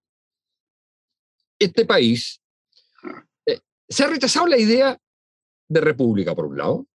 Este 1.60 1.86
país 1.86 2.42
eh, 3.46 3.60
se 3.88 4.04
ha 4.04 4.08
rechazado 4.08 4.48
la 4.48 4.58
idea 4.58 4.98
de 5.68 5.82
república, 5.82 6.36
por 6.36 6.46
un 6.46 6.58
lado, 6.58 6.88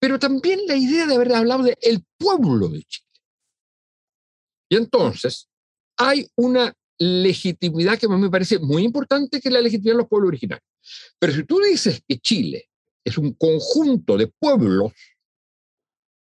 pero 0.00 0.18
también 0.18 0.60
la 0.66 0.76
idea 0.76 1.06
de 1.06 1.14
haber 1.14 1.34
hablado 1.34 1.64
del 1.64 1.76
el 1.80 2.04
pueblo 2.16 2.68
de 2.68 2.82
Chile. 2.84 3.06
Y 4.70 4.76
entonces 4.76 5.48
hay 5.96 6.28
una 6.36 6.72
legitimidad 6.98 7.98
que 7.98 8.08
me 8.08 8.30
parece 8.30 8.58
muy 8.58 8.84
importante, 8.84 9.40
que 9.40 9.48
es 9.48 9.52
la 9.52 9.60
legitimidad 9.60 9.94
de 9.94 9.98
los 9.98 10.08
pueblos 10.08 10.28
originarios. 10.28 10.68
Pero 11.18 11.32
si 11.32 11.44
tú 11.44 11.60
dices 11.60 12.02
que 12.06 12.18
Chile 12.18 12.67
es 13.08 13.18
un 13.18 13.34
conjunto 13.34 14.16
de 14.16 14.28
pueblos, 14.28 14.92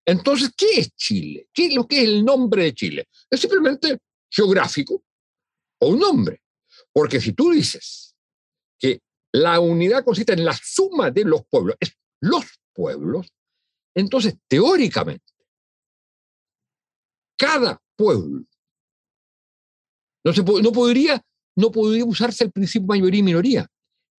entonces, 0.05 0.51
¿qué 0.57 0.79
es 0.79 0.95
Chile? 0.95 1.47
¿Qué 1.53 1.67
es 1.67 1.75
lo 1.75 1.87
que 1.87 1.99
es 1.99 2.03
el 2.05 2.25
nombre 2.25 2.63
de 2.63 2.73
Chile? 2.73 3.07
Es 3.29 3.39
simplemente 3.39 3.99
geográfico 4.31 5.03
o 5.79 5.89
un 5.89 5.99
nombre. 5.99 6.41
Porque 6.91 7.21
si 7.21 7.33
tú 7.33 7.51
dices 7.51 8.15
que 8.79 9.01
la 9.31 9.59
unidad 9.59 10.03
consiste 10.03 10.33
en 10.33 10.45
la 10.45 10.53
suma 10.53 11.11
de 11.11 11.25
los 11.25 11.45
pueblos, 11.45 11.75
es 11.79 11.93
los 12.21 12.43
pueblos, 12.73 13.27
entonces, 13.93 14.35
teóricamente, 14.47 15.33
cada 17.37 17.81
pueblo 17.95 18.45
no, 20.23 20.33
se, 20.33 20.43
no, 20.43 20.71
podría, 20.71 21.23
no 21.55 21.71
podría 21.71 22.05
usarse 22.05 22.45
el 22.45 22.51
principio 22.51 22.87
mayoría 22.87 23.19
y 23.19 23.23
minoría. 23.23 23.67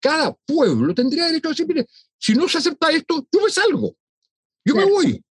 Cada 0.01 0.33
pueblo 0.33 0.93
tendría 0.93 1.27
derecho 1.27 1.49
a 1.49 1.51
decir, 1.51 1.67
mire, 1.67 1.87
si 2.17 2.33
no 2.33 2.49
se 2.49 2.57
acepta 2.57 2.91
esto, 2.91 3.27
yo 3.31 3.41
me 3.41 3.49
salgo, 3.49 3.95
yo 4.65 4.75
me 4.75 4.85
voy. 4.85 5.23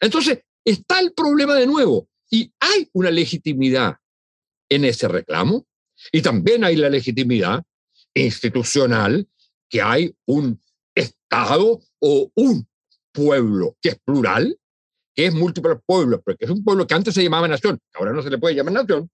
Entonces, 0.00 0.40
está 0.64 1.00
el 1.00 1.12
problema 1.12 1.54
de 1.54 1.66
nuevo. 1.66 2.08
Y 2.30 2.52
hay 2.58 2.88
una 2.92 3.10
legitimidad 3.10 3.96
en 4.68 4.84
ese 4.84 5.06
reclamo, 5.06 5.66
y 6.12 6.22
también 6.22 6.64
hay 6.64 6.76
la 6.76 6.88
legitimidad 6.88 7.62
institucional 8.14 9.28
que 9.68 9.82
hay 9.82 10.14
un 10.26 10.60
Estado 10.94 11.80
o 12.00 12.30
un 12.34 12.66
pueblo 13.12 13.76
que 13.80 13.90
es 13.90 13.98
plural, 14.00 14.58
que 15.14 15.26
es 15.26 15.34
múltiples 15.34 15.78
pueblos, 15.84 16.20
porque 16.24 16.46
es 16.46 16.50
un 16.50 16.64
pueblo 16.64 16.86
que 16.86 16.94
antes 16.94 17.14
se 17.14 17.22
llamaba 17.22 17.48
nación, 17.48 17.78
ahora 17.94 18.12
no 18.12 18.22
se 18.22 18.30
le 18.30 18.38
puede 18.38 18.54
llamar 18.54 18.72
nación, 18.72 19.10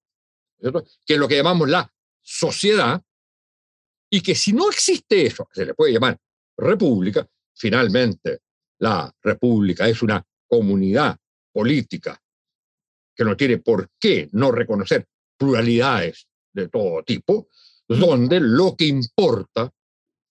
que 1.05 1.13
es 1.13 1.19
lo 1.19 1.27
que 1.27 1.35
llamamos 1.35 1.69
la 1.69 1.91
sociedad, 2.21 3.01
y 4.13 4.21
que 4.21 4.35
si 4.35 4.53
no 4.53 4.69
existe 4.69 5.25
eso, 5.25 5.49
se 5.51 5.65
le 5.65 5.73
puede 5.73 5.93
llamar 5.93 6.15
república, 6.55 7.27
finalmente 7.55 8.41
la 8.77 9.11
república 9.23 9.89
es 9.89 10.03
una 10.03 10.23
comunidad 10.47 11.17
política 11.51 12.21
que 13.15 13.23
no 13.23 13.35
tiene 13.35 13.57
por 13.57 13.89
qué 13.99 14.29
no 14.33 14.51
reconocer 14.51 15.07
pluralidades 15.35 16.27
de 16.53 16.67
todo 16.67 17.01
tipo, 17.01 17.49
donde 17.87 18.39
lo 18.39 18.75
que 18.75 18.85
importa 18.85 19.73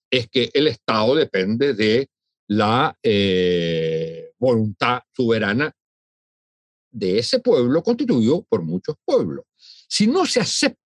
es 0.09 0.29
que 0.29 0.49
el 0.53 0.67
Estado 0.67 1.15
depende 1.15 1.73
de 1.73 2.09
la 2.47 2.97
eh, 3.03 4.31
voluntad 4.39 5.01
soberana 5.11 5.75
de 6.89 7.19
ese 7.19 7.39
pueblo 7.39 7.83
constituido 7.83 8.45
por 8.45 8.61
muchos 8.61 8.95
pueblos. 9.03 9.43
Si 9.57 10.07
no 10.07 10.25
se 10.25 10.39
acepta 10.39 10.79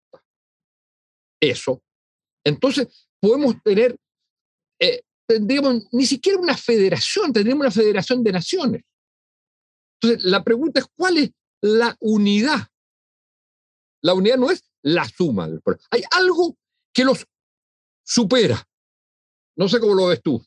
eso, 1.39 1.83
entonces 2.47 3.07
podemos 3.19 3.55
tener, 3.63 3.97
eh, 4.79 5.01
tendríamos 5.27 5.87
ni 5.91 6.05
siquiera 6.05 6.39
una 6.39 6.55
federación, 6.55 7.33
tendríamos 7.33 7.61
una 7.61 7.71
federación 7.71 8.23
de 8.23 8.31
naciones. 8.31 8.81
Entonces, 9.99 10.29
la 10.29 10.43
pregunta 10.43 10.79
es, 10.79 10.85
¿cuál 10.95 11.17
es 11.17 11.31
la 11.61 11.95
unidad? 11.99 12.67
La 14.01 14.13
unidad 14.13 14.37
no 14.37 14.51
es 14.51 14.63
la 14.81 15.05
suma 15.05 15.49
del 15.49 15.61
pueblo. 15.61 15.81
Hay 15.91 16.03
algo 16.11 16.55
que 16.93 17.03
los 17.03 17.25
supera. 18.05 18.63
No 19.55 19.67
sé 19.67 19.79
cómo 19.79 19.95
lo 19.95 20.07
ves 20.07 20.21
tú. 20.21 20.41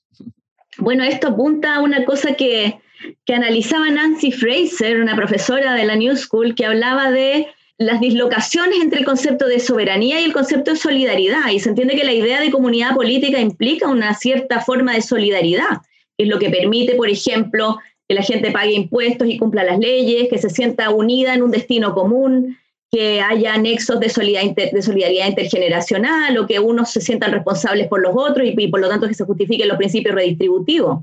Bueno, 0.79 1.05
esto 1.05 1.29
apunta 1.29 1.77
a 1.77 1.83
una 1.83 2.05
cosa 2.05 2.35
que, 2.35 2.81
que 3.27 3.35
analizaba 3.35 3.91
Nancy 3.91 4.33
Fraser, 4.33 5.01
una 5.01 5.17
profesora 5.17 5.75
de 5.75 5.85
la 5.85 5.97
New 5.97 6.17
School, 6.17 6.55
que 6.55 6.65
hablaba 6.65 7.11
de 7.11 7.49
las 7.81 7.99
dislocaciones 7.99 8.79
entre 8.83 9.01
el 9.01 9.07
concepto 9.07 9.47
de 9.47 9.59
soberanía 9.59 10.21
y 10.21 10.25
el 10.25 10.35
concepto 10.35 10.71
de 10.71 10.77
solidaridad. 10.77 11.49
Y 11.51 11.61
se 11.61 11.71
entiende 11.71 11.97
que 11.97 12.05
la 12.05 12.13
idea 12.13 12.39
de 12.39 12.51
comunidad 12.51 12.95
política 12.95 13.41
implica 13.41 13.89
una 13.89 14.13
cierta 14.13 14.61
forma 14.61 14.95
de 14.95 15.01
solidaridad, 15.01 15.79
es 16.19 16.29
lo 16.29 16.39
que 16.39 16.51
permite, 16.51 16.95
por 16.95 17.09
ejemplo, 17.09 17.79
que 18.07 18.15
la 18.15 18.23
gente 18.23 18.51
pague 18.51 18.75
impuestos 18.75 19.27
y 19.27 19.39
cumpla 19.39 19.65
las 19.65 19.79
leyes, 19.79 20.29
que 20.29 20.37
se 20.37 20.51
sienta 20.51 20.91
unida 20.91 21.33
en 21.33 21.43
un 21.43 21.51
destino 21.51 21.95
común, 21.95 22.59
que 22.93 23.23
haya 23.23 23.57
nexos 23.57 23.99
de 23.99 24.11
solidaridad, 24.11 24.73
de 24.73 24.83
solidaridad 24.83 25.29
intergeneracional 25.29 26.37
o 26.37 26.47
que 26.47 26.61
unos 26.61 26.91
se 26.91 27.01
sientan 27.01 27.33
responsables 27.33 27.89
por 27.89 28.03
los 28.03 28.13
otros 28.15 28.47
y, 28.47 28.55
y 28.59 28.69
por 28.69 28.81
lo 28.81 28.91
tanto 28.91 29.09
que 29.09 29.15
se 29.15 29.25
justifiquen 29.25 29.69
los 29.69 29.79
principios 29.79 30.15
redistributivos. 30.15 30.99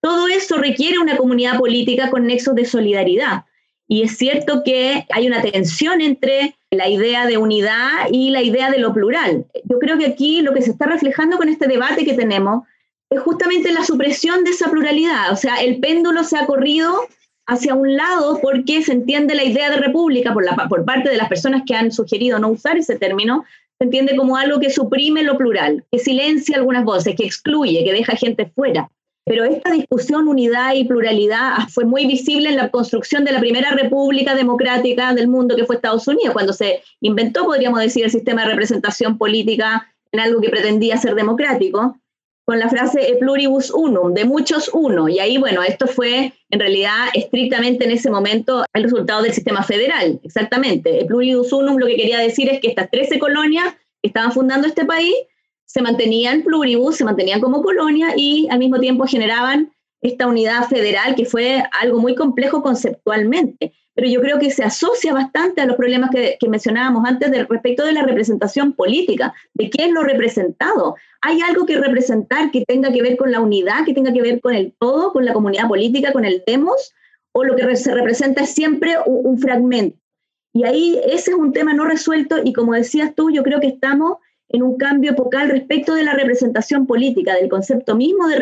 Todo 0.00 0.28
eso 0.28 0.56
requiere 0.56 0.98
una 0.98 1.18
comunidad 1.18 1.58
política 1.58 2.08
con 2.10 2.26
nexos 2.26 2.54
de 2.54 2.64
solidaridad. 2.64 3.44
Y 3.88 4.02
es 4.02 4.16
cierto 4.16 4.62
que 4.64 5.06
hay 5.10 5.26
una 5.26 5.42
tensión 5.42 6.00
entre 6.00 6.54
la 6.70 6.88
idea 6.88 7.26
de 7.26 7.36
unidad 7.36 8.06
y 8.10 8.30
la 8.30 8.42
idea 8.42 8.70
de 8.70 8.78
lo 8.78 8.94
plural. 8.94 9.44
Yo 9.64 9.78
creo 9.78 9.98
que 9.98 10.06
aquí 10.06 10.40
lo 10.40 10.54
que 10.54 10.62
se 10.62 10.70
está 10.70 10.86
reflejando 10.86 11.36
con 11.36 11.48
este 11.48 11.68
debate 11.68 12.04
que 12.04 12.14
tenemos 12.14 12.64
es 13.10 13.20
justamente 13.20 13.72
la 13.72 13.84
supresión 13.84 14.44
de 14.44 14.50
esa 14.50 14.70
pluralidad. 14.70 15.32
O 15.32 15.36
sea, 15.36 15.56
el 15.56 15.80
péndulo 15.80 16.24
se 16.24 16.38
ha 16.38 16.46
corrido 16.46 17.06
hacia 17.46 17.74
un 17.74 17.96
lado 17.96 18.38
porque 18.40 18.82
se 18.82 18.92
entiende 18.92 19.34
la 19.34 19.44
idea 19.44 19.70
de 19.70 19.76
república 19.76 20.32
por, 20.32 20.84
parte 20.84 21.10
de 21.10 21.16
las 21.16 21.28
personas 21.28 21.62
que 21.66 21.74
han 21.74 21.92
sugerido 21.92 22.38
no 22.38 22.48
usar 22.48 22.78
ese 22.78 22.96
término, 22.96 23.44
se 23.78 23.84
entiende 23.84 24.16
como 24.16 24.36
algo 24.36 24.60
que 24.60 24.70
suprime 24.70 25.22
lo 25.22 25.36
plural, 25.36 25.84
que 25.90 25.98
silencia 25.98 26.56
algunas 26.56 26.84
voces, 26.84 27.16
que 27.16 27.26
excluye, 27.26 27.84
que 27.84 27.92
deja 27.92 28.16
gente 28.16 28.46
fuera. 28.54 28.88
Pero 29.24 29.44
esta 29.44 29.70
discusión, 29.70 30.26
unidad 30.26 30.74
y 30.74 30.84
pluralidad 30.84 31.68
fue 31.68 31.84
muy 31.84 32.06
visible 32.06 32.48
en 32.48 32.56
la 32.56 32.70
construcción 32.70 33.24
de 33.24 33.32
la 33.32 33.40
primera 33.40 33.70
república 33.70 34.34
democrática 34.34 35.14
del 35.14 35.28
mundo, 35.28 35.54
que 35.54 35.64
fue 35.64 35.76
Estados 35.76 36.08
Unidos, 36.08 36.32
cuando 36.32 36.52
se 36.52 36.82
inventó, 37.00 37.44
podríamos 37.44 37.80
decir, 37.80 38.04
el 38.04 38.10
sistema 38.10 38.42
de 38.42 38.48
representación 38.48 39.18
política 39.18 39.94
en 40.10 40.20
algo 40.20 40.40
que 40.40 40.50
pretendía 40.50 40.96
ser 40.96 41.14
democrático, 41.14 41.96
con 42.44 42.58
la 42.58 42.68
frase 42.68 43.00
e 43.08 43.16
pluribus 43.16 43.70
unum, 43.70 44.12
de 44.14 44.24
muchos 44.24 44.68
uno. 44.74 45.08
Y 45.08 45.20
ahí, 45.20 45.38
bueno, 45.38 45.62
esto 45.62 45.86
fue 45.86 46.32
en 46.50 46.60
realidad 46.60 47.08
estrictamente 47.14 47.84
en 47.84 47.92
ese 47.92 48.10
momento 48.10 48.64
el 48.74 48.82
resultado 48.82 49.22
del 49.22 49.32
sistema 49.32 49.62
federal, 49.62 50.20
exactamente. 50.24 51.00
E 51.00 51.04
pluribus 51.04 51.52
unum 51.52 51.78
lo 51.78 51.86
que 51.86 51.96
quería 51.96 52.18
decir 52.18 52.48
es 52.48 52.60
que 52.60 52.68
estas 52.68 52.90
13 52.90 53.20
colonias 53.20 53.72
que 54.02 54.08
estaban 54.08 54.32
fundando 54.32 54.66
este 54.66 54.84
país 54.84 55.14
se 55.72 55.80
mantenían 55.80 56.42
pluribus, 56.42 56.96
se 56.96 57.04
mantenían 57.04 57.40
como 57.40 57.62
colonia 57.62 58.12
y 58.14 58.46
al 58.50 58.58
mismo 58.58 58.78
tiempo 58.78 59.06
generaban 59.06 59.72
esta 60.02 60.26
unidad 60.26 60.68
federal, 60.68 61.14
que 61.14 61.24
fue 61.24 61.62
algo 61.80 61.98
muy 61.98 62.14
complejo 62.14 62.60
conceptualmente, 62.60 63.72
pero 63.94 64.06
yo 64.06 64.20
creo 64.20 64.38
que 64.38 64.50
se 64.50 64.64
asocia 64.64 65.14
bastante 65.14 65.62
a 65.62 65.66
los 65.66 65.76
problemas 65.76 66.10
que, 66.10 66.36
mencionábamos 66.46 67.08
antes 67.08 67.30
de, 67.30 67.44
respecto 67.44 67.86
de 67.86 67.92
la 67.94 68.02
representación 68.02 68.74
política, 68.74 69.32
de 69.54 69.70
qué 69.70 69.86
es 69.86 69.92
lo 69.92 70.02
representado. 70.02 70.96
¿Hay 71.22 71.40
algo 71.40 71.64
que 71.64 71.78
representar 71.78 72.50
que 72.50 72.66
tenga 72.66 72.92
que 72.92 73.00
ver 73.00 73.16
con 73.16 73.30
la 73.30 73.40
unidad, 73.40 73.86
que 73.86 73.94
tenga 73.94 74.12
que 74.12 74.20
ver 74.20 74.40
con 74.42 74.54
el 74.54 74.74
todo, 74.78 75.12
con 75.12 75.24
la 75.24 75.32
comunidad 75.32 75.68
política, 75.68 76.12
con 76.12 76.26
el 76.26 76.42
demos? 76.46 76.92
¿O 77.32 77.44
lo 77.44 77.56
que 77.56 77.76
se 77.76 77.94
representa 77.94 78.42
es 78.42 78.50
siempre 78.50 78.96
un 79.06 79.38
fragmento? 79.38 79.96
Y 80.52 80.64
ahí 80.64 81.00
ese 81.06 81.30
es 81.30 81.36
un 81.36 81.54
tema 81.54 81.72
no 81.72 81.86
resuelto 81.86 82.36
y 82.44 82.52
como 82.52 82.74
decías 82.74 83.14
tú, 83.14 83.30
yo 83.30 83.42
creo 83.42 83.58
que 83.58 83.68
estamos 83.68 84.18
en 84.52 84.62
un 84.62 84.76
cambio 84.76 85.12
epocal 85.12 85.48
respecto 85.48 85.94
de 85.94 86.04
la 86.04 86.14
representación 86.14 86.86
política, 86.86 87.34
del 87.34 87.48
concepto 87.48 87.96
mismo 87.96 88.28
de 88.28 88.38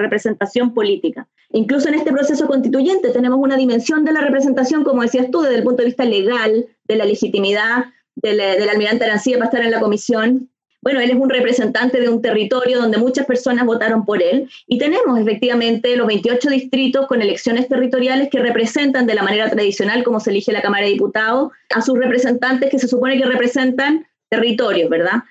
representación 0.00 0.74
política. 0.74 1.26
Incluso 1.52 1.88
en 1.88 1.94
este 1.94 2.12
proceso 2.12 2.46
constituyente 2.46 3.10
tenemos 3.10 3.38
una 3.40 3.56
dimensión 3.56 4.04
de 4.04 4.12
la 4.12 4.20
representación, 4.20 4.84
como 4.84 5.02
decías 5.02 5.30
tú, 5.30 5.42
desde 5.42 5.56
el 5.56 5.62
punto 5.62 5.82
de 5.82 5.86
vista 5.86 6.04
legal, 6.04 6.66
de 6.86 6.96
la 6.96 7.04
legitimidad 7.04 7.84
del, 8.16 8.38
del 8.38 8.68
almirante 8.68 9.04
Arancía 9.04 9.36
para 9.36 9.46
estar 9.46 9.62
en 9.62 9.70
la 9.70 9.80
comisión, 9.80 10.48
bueno, 10.84 11.00
él 11.00 11.10
es 11.10 11.16
un 11.16 11.30
representante 11.30 11.98
de 11.98 12.10
un 12.10 12.20
territorio 12.20 12.78
donde 12.78 12.98
muchas 12.98 13.24
personas 13.24 13.64
votaron 13.64 14.04
por 14.04 14.22
él 14.22 14.50
y 14.66 14.76
tenemos 14.76 15.18
efectivamente 15.18 15.96
los 15.96 16.06
28 16.06 16.50
distritos 16.50 17.06
con 17.06 17.22
elecciones 17.22 17.68
territoriales 17.68 18.28
que 18.28 18.38
representan 18.38 19.06
de 19.06 19.14
la 19.14 19.22
manera 19.22 19.48
tradicional 19.48 20.04
como 20.04 20.20
se 20.20 20.28
elige 20.28 20.52
la 20.52 20.60
Cámara 20.60 20.84
de 20.84 20.92
Diputados 20.92 21.52
a 21.74 21.80
sus 21.80 21.98
representantes 21.98 22.68
que 22.68 22.78
se 22.78 22.86
supone 22.86 23.16
que 23.16 23.24
representan 23.24 24.06
territorios, 24.28 24.90
¿verdad? 24.90 25.22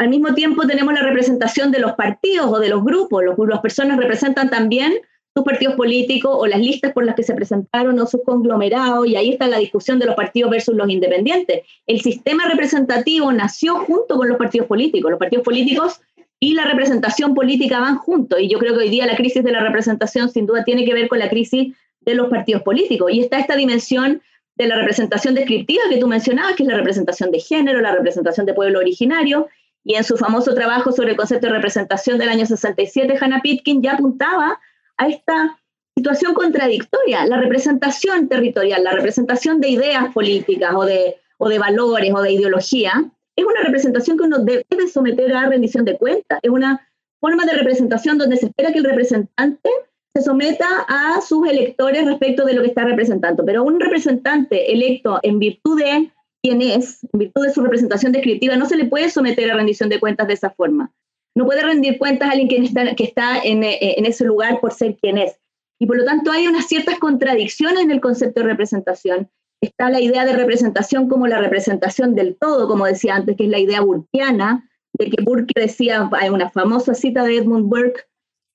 Al 0.00 0.08
mismo 0.08 0.32
tiempo 0.32 0.66
tenemos 0.66 0.94
la 0.94 1.02
representación 1.02 1.70
de 1.70 1.78
los 1.78 1.92
partidos 1.92 2.50
o 2.50 2.58
de 2.58 2.70
los 2.70 2.82
grupos, 2.82 3.22
los, 3.22 3.36
las 3.46 3.60
personas 3.60 3.98
representan 3.98 4.48
también 4.48 4.94
sus 5.36 5.44
partidos 5.44 5.74
políticos 5.74 6.34
o 6.34 6.46
las 6.46 6.58
listas 6.58 6.94
por 6.94 7.04
las 7.04 7.14
que 7.14 7.22
se 7.22 7.34
presentaron 7.34 8.00
o 8.00 8.06
sus 8.06 8.22
conglomerados, 8.24 9.06
y 9.06 9.16
ahí 9.16 9.32
está 9.32 9.46
la 9.46 9.58
discusión 9.58 9.98
de 9.98 10.06
los 10.06 10.14
partidos 10.14 10.52
versus 10.52 10.74
los 10.74 10.88
independientes. 10.88 11.66
El 11.86 12.00
sistema 12.00 12.48
representativo 12.48 13.30
nació 13.30 13.74
junto 13.74 14.16
con 14.16 14.26
los 14.26 14.38
partidos 14.38 14.68
políticos. 14.68 15.10
Los 15.10 15.20
partidos 15.20 15.44
políticos 15.44 16.00
y 16.40 16.54
la 16.54 16.64
representación 16.64 17.34
política 17.34 17.78
van 17.80 17.98
juntos, 17.98 18.40
y 18.40 18.48
yo 18.48 18.58
creo 18.58 18.72
que 18.72 18.84
hoy 18.84 18.88
día 18.88 19.04
la 19.04 19.16
crisis 19.16 19.44
de 19.44 19.52
la 19.52 19.60
representación 19.60 20.30
sin 20.30 20.46
duda 20.46 20.64
tiene 20.64 20.86
que 20.86 20.94
ver 20.94 21.08
con 21.08 21.18
la 21.18 21.28
crisis 21.28 21.76
de 22.00 22.14
los 22.14 22.30
partidos 22.30 22.62
políticos. 22.62 23.12
Y 23.12 23.20
está 23.20 23.38
esta 23.38 23.54
dimensión 23.54 24.22
de 24.56 24.66
la 24.66 24.76
representación 24.76 25.34
descriptiva 25.34 25.82
que 25.90 25.98
tú 25.98 26.08
mencionabas, 26.08 26.56
que 26.56 26.62
es 26.62 26.68
la 26.70 26.76
representación 26.76 27.30
de 27.30 27.40
género, 27.40 27.82
la 27.82 27.92
representación 27.92 28.46
de 28.46 28.54
pueblo 28.54 28.78
originario, 28.78 29.48
y 29.84 29.94
en 29.94 30.04
su 30.04 30.16
famoso 30.16 30.54
trabajo 30.54 30.92
sobre 30.92 31.12
el 31.12 31.16
concepto 31.16 31.46
de 31.46 31.54
representación 31.54 32.18
del 32.18 32.28
año 32.28 32.46
67, 32.46 33.18
Hannah 33.20 33.40
Pitkin 33.40 33.82
ya 33.82 33.94
apuntaba 33.94 34.60
a 34.96 35.08
esta 35.08 35.58
situación 35.96 36.34
contradictoria, 36.34 37.26
la 37.26 37.38
representación 37.38 38.28
territorial, 38.28 38.84
la 38.84 38.92
representación 38.92 39.60
de 39.60 39.70
ideas 39.70 40.12
políticas 40.12 40.72
o 40.74 40.84
de, 40.84 41.16
o 41.38 41.48
de 41.48 41.58
valores 41.58 42.12
o 42.14 42.22
de 42.22 42.32
ideología, 42.32 43.10
es 43.36 43.44
una 43.44 43.62
representación 43.62 44.18
que 44.18 44.24
uno 44.24 44.38
debe 44.38 44.88
someter 44.92 45.34
a 45.34 45.48
rendición 45.48 45.84
de 45.84 45.96
cuentas, 45.96 46.38
es 46.42 46.50
una 46.50 46.86
forma 47.20 47.44
de 47.44 47.54
representación 47.54 48.18
donde 48.18 48.36
se 48.36 48.46
espera 48.46 48.72
que 48.72 48.78
el 48.78 48.84
representante 48.84 49.70
se 50.14 50.22
someta 50.22 50.66
a 50.88 51.20
sus 51.20 51.48
electores 51.48 52.04
respecto 52.04 52.44
de 52.44 52.54
lo 52.54 52.62
que 52.62 52.68
está 52.68 52.84
representando, 52.84 53.44
pero 53.44 53.62
un 53.62 53.78
representante 53.78 54.72
electo 54.72 55.20
en 55.22 55.38
virtud 55.38 55.78
de 55.78 56.10
quién 56.42 56.62
es, 56.62 57.04
en 57.12 57.18
virtud 57.18 57.46
de 57.46 57.52
su 57.52 57.62
representación 57.62 58.12
descriptiva, 58.12 58.56
no 58.56 58.66
se 58.66 58.76
le 58.76 58.86
puede 58.86 59.10
someter 59.10 59.50
a 59.50 59.54
rendición 59.54 59.88
de 59.88 60.00
cuentas 60.00 60.26
de 60.28 60.34
esa 60.34 60.50
forma. 60.50 60.92
No 61.34 61.44
puede 61.46 61.62
rendir 61.62 61.98
cuentas 61.98 62.28
a 62.28 62.32
alguien 62.32 62.48
que 62.48 62.56
está, 62.56 62.94
que 62.94 63.04
está 63.04 63.38
en, 63.42 63.62
eh, 63.62 63.78
en 63.80 64.06
ese 64.06 64.24
lugar 64.24 64.60
por 64.60 64.72
ser 64.72 64.96
quien 64.96 65.18
es. 65.18 65.38
Y 65.80 65.86
por 65.86 65.96
lo 65.96 66.04
tanto 66.04 66.30
hay 66.30 66.46
unas 66.46 66.66
ciertas 66.66 66.98
contradicciones 66.98 67.82
en 67.82 67.90
el 67.90 68.00
concepto 68.00 68.40
de 68.40 68.46
representación. 68.46 69.30
Está 69.62 69.90
la 69.90 70.00
idea 70.00 70.24
de 70.24 70.34
representación 70.34 71.08
como 71.08 71.26
la 71.26 71.38
representación 71.38 72.14
del 72.14 72.36
todo, 72.36 72.66
como 72.68 72.86
decía 72.86 73.14
antes, 73.14 73.36
que 73.36 73.44
es 73.44 73.50
la 73.50 73.58
idea 73.58 73.80
burkeana, 73.80 74.68
de 74.94 75.10
que 75.10 75.22
Burke 75.22 75.52
decía, 75.54 76.08
hay 76.12 76.30
una 76.30 76.50
famosa 76.50 76.94
cita 76.94 77.24
de 77.24 77.38
Edmund 77.38 77.68
Burke 77.68 78.06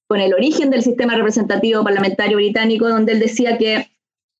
con 0.07 0.19
el 0.19 0.33
origen 0.33 0.69
del 0.69 0.83
sistema 0.83 1.15
representativo 1.15 1.83
parlamentario 1.83 2.37
británico, 2.37 2.87
donde 2.87 3.13
él 3.13 3.19
decía 3.19 3.57
que 3.57 3.89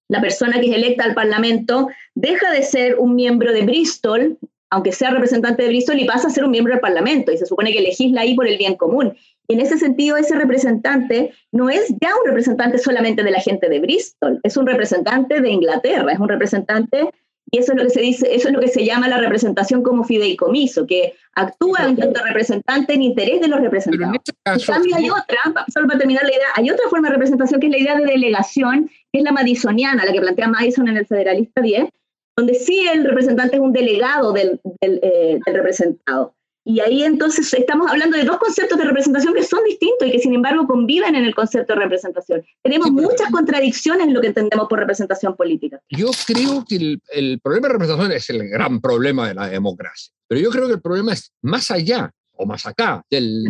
la 0.08 0.22
persona 0.22 0.60
que 0.60 0.68
es 0.68 0.76
electa 0.76 1.04
al 1.04 1.14
Parlamento 1.14 1.90
deja 2.14 2.52
de 2.52 2.64
ser 2.64 2.98
un 3.00 3.16
miembro 3.16 3.52
de 3.52 3.64
Bristol, 3.64 4.38
aunque 4.70 4.92
sea 4.92 5.12
representante 5.12 5.64
de 5.64 5.70
Bristol, 5.70 6.00
y 6.00 6.06
pasa 6.06 6.28
a 6.28 6.32
ser 6.32 6.44
un 6.44 6.52
miembro 6.52 6.74
del 6.74 6.82
Parlamento, 6.82 7.32
y 7.32 7.38
se 7.38 7.46
supone 7.46 7.72
que 7.72 7.82
legisla 7.82 8.22
ahí 8.22 8.36
por 8.36 8.48
el 8.48 8.58
bien 8.58 8.76
común. 8.76 9.16
En 9.48 9.60
ese 9.60 9.78
sentido, 9.78 10.18
ese 10.18 10.36
representante 10.36 11.32
no 11.52 11.70
es 11.70 11.90
ya 12.02 12.10
un 12.16 12.28
representante 12.28 12.78
solamente 12.78 13.24
de 13.24 13.32
la 13.32 13.40
gente 13.40 13.70
de 13.70 13.80
Bristol, 13.80 14.40
es 14.44 14.58
un 14.58 14.66
representante 14.66 15.40
de 15.40 15.50
Inglaterra, 15.50 16.12
es 16.12 16.20
un 16.20 16.30
representante, 16.30 17.10
y 17.52 17.60
eso 17.60 17.74
es 17.74 17.78
lo 17.78 17.84
que 17.84 17.90
se 17.92 18.02
dice, 18.02 18.36
eso 18.36 18.48
es 18.48 18.54
lo 18.54 18.60
que 18.60 18.68
se 18.68 18.84
llama 18.84 19.08
la 19.08 19.18
representación 19.18 19.84
como 19.84 20.04
fideicomiso, 20.04 20.88
que 20.88 21.14
actúa 21.36 21.86
en 21.86 21.96
tanto 21.96 22.24
representante 22.24 22.94
en 22.94 23.04
interés 23.04 23.42
de 23.42 23.48
los 23.48 23.62
representados. 23.62 24.16
En, 24.46 24.56
este 24.56 24.72
cambio, 24.72 24.96
hay 24.96 25.10
otra, 25.10 25.66
solo 25.72 25.88
para 25.88 26.00
terminar 26.00 26.24
la 26.24 26.32
idea, 26.32 26.48
hay 26.56 26.70
otra 26.70 26.90
forma 26.90 27.08
de 27.08 27.14
representación 27.14 27.60
que 27.60 27.68
es 27.68 27.72
la 27.72 27.80
idea 27.80 27.96
de 27.98 28.06
delegación, 28.06 28.90
que 29.12 29.20
es 29.20 29.24
la 29.24 29.32
madisoniana, 29.32 30.06
la 30.06 30.12
que 30.12 30.22
plantea 30.22 30.48
Madison 30.48 30.88
en 30.88 30.98
el 30.98 31.06
Federalista 31.06 31.62
10, 31.62 31.90
donde 32.38 32.56
sí 32.56 32.88
el 32.92 33.06
representante 33.06 33.56
es 33.56 33.62
un 33.62 33.72
delegado 33.72 34.34
del, 34.34 34.60
eh, 34.82 35.40
del, 35.46 35.56
representado. 35.56 36.35
Y 36.68 36.80
ahí 36.80 37.04
entonces 37.04 37.54
estamos 37.54 37.92
hablando 37.92 38.18
de 38.18 38.24
dos 38.24 38.38
conceptos 38.38 38.76
de 38.80 38.86
representación 38.86 39.36
que 39.36 39.44
son 39.44 39.64
distintos 39.64 40.08
y 40.08 40.12
que 40.12 40.20
sin 40.20 40.34
embargo 40.34 40.66
conviven 40.66 41.14
en 41.16 41.24
el 41.24 41.36
concepto 41.36 41.74
de 41.74 41.80
representación. 41.80 42.44
Tenemos 42.64 42.90
muchas 42.90 43.30
contradicciones 43.30 44.08
en 44.08 44.16
lo 44.16 44.22
que 44.22 44.28
entendemos 44.28 44.68
por 44.68 44.80
representación 44.80 45.36
política. 45.36 45.80
Yo 45.90 46.10
creo 46.26 46.66
que 46.68 46.76
el, 46.78 47.02
el, 47.14 47.40
problema 47.40 47.68
de 47.68 47.74
representación 47.74 48.12
es 48.14 48.30
el 48.32 48.50
gran 48.50 48.82
problema 48.82 49.28
de 49.28 49.36
la 49.36 49.48
democracia, 49.48 50.12
pero 50.28 50.42
yo 50.42 50.50
creo 50.50 50.66
que 50.66 50.74
el 50.74 50.82
problema 50.82 51.14
es 51.14 51.32
más 51.44 51.70
allá 51.70 52.12
o 52.38 52.48
más 52.48 52.66
acá 52.66 53.04
del, 53.12 53.44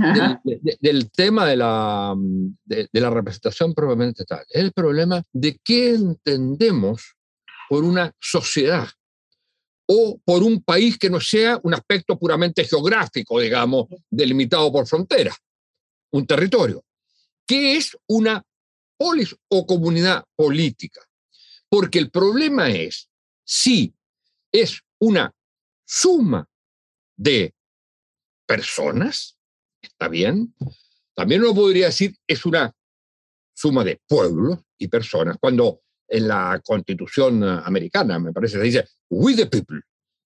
del, 0.44 0.78
del 0.82 1.12
tema 1.12 1.46
de 1.46 1.56
la, 1.56 2.14
de, 2.66 2.90
de 2.92 3.02
la 3.02 3.10
representación 3.10 3.74
propiamente 3.74 4.26
tal. 4.26 4.44
Es 4.50 4.62
el 4.62 4.74
problema 4.74 5.24
de 5.32 5.58
qué 5.64 5.92
entendemos 5.92 7.16
por 7.70 7.86
una 7.86 8.12
sociedad 8.20 8.90
o 9.88 10.20
por 10.24 10.44
un 10.44 10.64
país 10.64 10.98
que 10.98 11.10
no 11.10 11.20
sea 11.20 11.60
un 11.64 11.74
aspecto 11.74 12.18
puramente 12.18 12.64
geográfico, 12.66 13.40
digamos, 13.40 13.88
delimitado 14.10 14.72
por 14.72 14.88
fronteras, 14.88 15.38
un 16.12 16.26
territorio. 16.26 16.84
¿Qué 17.46 17.78
es 17.78 17.96
una 18.08 18.44
polis 18.98 19.36
o 19.50 19.66
comunidad 19.66 20.24
política? 20.36 21.02
Porque 21.70 22.00
el 22.00 22.10
problema 22.10 22.70
es 22.70 23.10
si 23.44 23.94
es 24.52 24.82
una 25.00 25.34
suma 25.86 26.48
de 27.16 27.54
personas, 28.48 29.38
está 29.82 30.08
bien, 30.08 30.56
también 31.14 31.42
uno 31.42 31.54
podría 31.54 31.88
decir 31.88 32.16
es 32.28 32.46
una 32.46 32.74
suma 33.54 33.84
de 33.84 34.02
pueblos 34.08 34.60
y 34.78 34.88
personas. 34.88 35.38
Cuando 35.40 35.82
en 36.08 36.28
la 36.28 36.62
constitución 36.64 37.44
americana, 37.44 38.20
me 38.20 38.32
parece, 38.32 38.58
se 38.58 38.64
dice 38.64 38.88
we 39.10 39.36
the 39.36 39.48
people. 39.48 39.82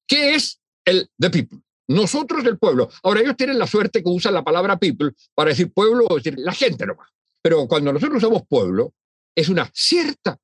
¿Qué 0.08 0.36
es 0.36 0.60
el 0.86 1.10
the 1.18 1.30
people? 1.30 1.60
Nosotros 1.88 2.46
el 2.46 2.58
pueblo. 2.58 2.89
Ahora 3.04 3.22
ellos 3.22 3.36
tienen 3.36 3.58
la 3.58 3.65
suerte 3.65 4.04
que 4.04 4.10
usan 4.10 4.34
la 4.34 4.44
palabra 4.44 4.78
people 4.78 5.12
para 5.34 5.50
decir 5.50 5.72
pueblo 5.74 6.06
o 6.10 6.15
decir 6.15 6.36
la 6.38 6.54
gente 6.54 6.86
nomás. 6.86 7.10
Pero 7.42 7.68
cuando 7.68 7.92
nosotros 7.92 8.18
usamos 8.18 8.44
pueblo, 8.48 8.94
es 9.36 9.50
una 9.50 9.70
cierta 9.74 10.38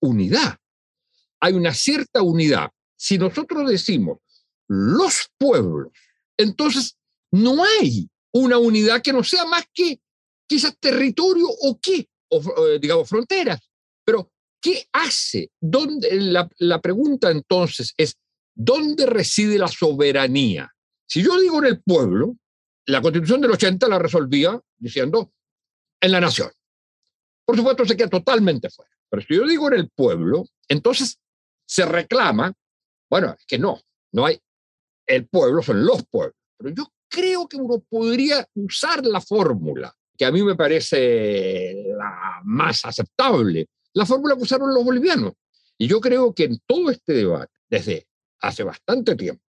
unidad. 0.00 0.56
Hay 1.40 1.54
una 1.54 1.72
cierta 1.74 2.22
unidad. 2.22 2.70
Si 2.96 3.18
nosotros 3.18 3.68
decimos 3.68 4.18
los 4.68 5.30
pueblos, 5.38 5.92
entonces 6.36 6.96
no 7.32 7.64
hay 7.64 8.08
una 8.32 8.58
unidad 8.58 9.02
que 9.02 9.12
no 9.12 9.24
sea 9.24 9.44
más 9.46 9.64
que 9.72 10.00
quizás 10.46 10.76
territorio 10.78 11.46
o 11.48 11.78
qué, 11.80 12.08
o, 12.30 12.40
eh, 12.66 12.78
digamos 12.80 13.08
fronteras. 13.08 13.60
Pero 14.04 14.30
¿Qué 14.68 14.86
hace? 14.92 15.50
¿Dónde, 15.58 16.14
la, 16.20 16.46
la 16.58 16.78
pregunta 16.78 17.30
entonces 17.30 17.94
es, 17.96 18.18
¿dónde 18.54 19.06
reside 19.06 19.56
la 19.56 19.66
soberanía? 19.66 20.70
Si 21.06 21.22
yo 21.22 21.40
digo 21.40 21.58
en 21.60 21.64
el 21.64 21.82
pueblo, 21.82 22.36
la 22.84 23.00
constitución 23.00 23.40
del 23.40 23.52
80 23.52 23.88
la 23.88 23.98
resolvía 23.98 24.60
diciendo 24.76 25.32
en 26.02 26.12
la 26.12 26.20
nación. 26.20 26.50
Por 27.46 27.56
supuesto, 27.56 27.86
se 27.86 27.96
queda 27.96 28.10
totalmente 28.10 28.68
fuera. 28.68 28.92
Pero 29.08 29.22
si 29.22 29.36
yo 29.36 29.46
digo 29.46 29.68
en 29.68 29.80
el 29.80 29.88
pueblo, 29.88 30.44
entonces 30.68 31.18
se 31.66 31.86
reclama, 31.86 32.52
bueno, 33.08 33.34
es 33.38 33.46
que 33.46 33.58
no, 33.58 33.80
no 34.12 34.26
hay, 34.26 34.38
el 35.06 35.28
pueblo 35.28 35.62
son 35.62 35.82
los 35.82 36.04
pueblos. 36.04 36.36
Pero 36.58 36.74
yo 36.74 36.92
creo 37.08 37.48
que 37.48 37.56
uno 37.56 37.82
podría 37.88 38.46
usar 38.52 39.02
la 39.06 39.22
fórmula 39.22 39.94
que 40.18 40.26
a 40.26 40.32
mí 40.32 40.42
me 40.42 40.56
parece 40.56 41.84
la 41.96 42.40
más 42.44 42.84
aceptable, 42.84 43.66
la 43.98 44.06
fórmula 44.06 44.36
que 44.36 44.42
usaron 44.42 44.72
los 44.72 44.84
bolivianos. 44.84 45.32
Y 45.76 45.88
yo 45.88 46.00
creo 46.00 46.32
que 46.32 46.44
en 46.44 46.60
todo 46.64 46.88
este 46.88 47.14
debate, 47.14 47.52
desde 47.68 48.06
hace 48.40 48.62
bastante 48.62 49.16
tiempo, 49.16 49.42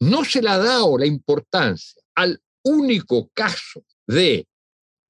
no 0.00 0.24
se 0.24 0.40
le 0.40 0.48
ha 0.48 0.56
dado 0.56 0.96
la 0.96 1.04
importancia 1.04 2.00
al 2.14 2.40
único 2.64 3.28
caso 3.34 3.84
de 4.06 4.48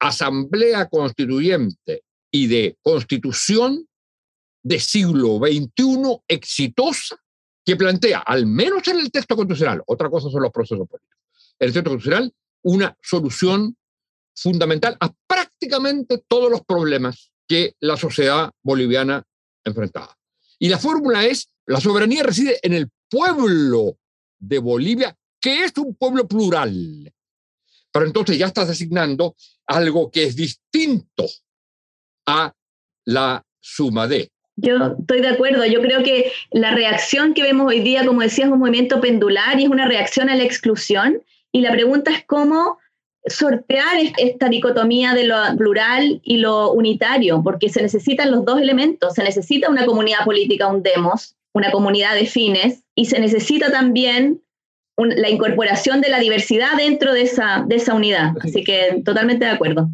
asamblea 0.00 0.88
constituyente 0.88 2.02
y 2.32 2.48
de 2.48 2.76
constitución 2.82 3.86
de 4.64 4.80
siglo 4.80 5.38
XXI 5.38 6.22
exitosa 6.26 7.16
que 7.64 7.76
plantea, 7.76 8.18
al 8.18 8.46
menos 8.46 8.88
en 8.88 8.98
el 8.98 9.12
texto 9.12 9.36
constitucional, 9.36 9.80
otra 9.86 10.10
cosa 10.10 10.28
son 10.28 10.42
los 10.42 10.50
procesos 10.50 10.88
políticos, 10.88 11.20
en 11.60 11.68
el 11.68 11.72
texto 11.72 11.90
constitucional, 11.90 12.34
una 12.62 12.96
solución 13.00 13.76
fundamental 14.34 14.96
a 14.98 15.12
prácticamente 15.28 16.18
todos 16.26 16.50
los 16.50 16.64
problemas 16.64 17.30
que 17.46 17.74
la 17.80 17.96
sociedad 17.96 18.50
boliviana 18.62 19.22
enfrentaba. 19.64 20.16
Y 20.58 20.68
la 20.68 20.78
fórmula 20.78 21.24
es, 21.24 21.50
la 21.66 21.80
soberanía 21.80 22.22
reside 22.22 22.58
en 22.62 22.72
el 22.72 22.88
pueblo 23.08 23.98
de 24.38 24.58
Bolivia, 24.58 25.16
que 25.40 25.64
es 25.64 25.72
un 25.76 25.94
pueblo 25.94 26.26
plural. 26.26 27.12
Pero 27.92 28.06
entonces 28.06 28.38
ya 28.38 28.46
estás 28.46 28.68
designando 28.68 29.34
algo 29.66 30.10
que 30.10 30.24
es 30.24 30.36
distinto 30.36 31.26
a 32.26 32.52
la 33.04 33.44
suma 33.60 34.06
de. 34.06 34.30
Yo 34.56 34.96
estoy 34.98 35.20
de 35.20 35.28
acuerdo. 35.28 35.64
Yo 35.66 35.80
creo 35.82 36.02
que 36.02 36.32
la 36.50 36.74
reacción 36.74 37.34
que 37.34 37.42
vemos 37.42 37.68
hoy 37.68 37.80
día, 37.80 38.06
como 38.06 38.22
decías, 38.22 38.48
es 38.48 38.52
un 38.52 38.58
movimiento 38.58 39.00
pendular 39.00 39.60
y 39.60 39.64
es 39.64 39.70
una 39.70 39.86
reacción 39.86 40.28
a 40.30 40.34
la 40.34 40.44
exclusión. 40.44 41.22
Y 41.52 41.60
la 41.60 41.72
pregunta 41.72 42.10
es 42.10 42.24
cómo 42.26 42.78
sortear 43.28 43.96
esta 44.18 44.48
dicotomía 44.48 45.14
de 45.14 45.24
lo 45.24 45.36
plural 45.56 46.20
y 46.22 46.38
lo 46.38 46.72
unitario, 46.72 47.42
porque 47.42 47.68
se 47.68 47.82
necesitan 47.82 48.30
los 48.30 48.44
dos 48.44 48.60
elementos. 48.60 49.14
Se 49.14 49.24
necesita 49.24 49.68
una 49.70 49.86
comunidad 49.86 50.24
política, 50.24 50.68
un 50.68 50.82
demos, 50.82 51.34
una 51.52 51.70
comunidad 51.70 52.14
de 52.14 52.26
fines, 52.26 52.82
y 52.94 53.06
se 53.06 53.18
necesita 53.18 53.70
también 53.70 54.42
la 54.98 55.28
incorporación 55.28 56.00
de 56.00 56.08
la 56.08 56.20
diversidad 56.20 56.76
dentro 56.76 57.12
de 57.12 57.22
esa, 57.22 57.64
de 57.66 57.76
esa 57.76 57.94
unidad. 57.94 58.32
Así 58.40 58.64
que 58.64 59.02
totalmente 59.04 59.44
de 59.44 59.50
acuerdo. 59.50 59.90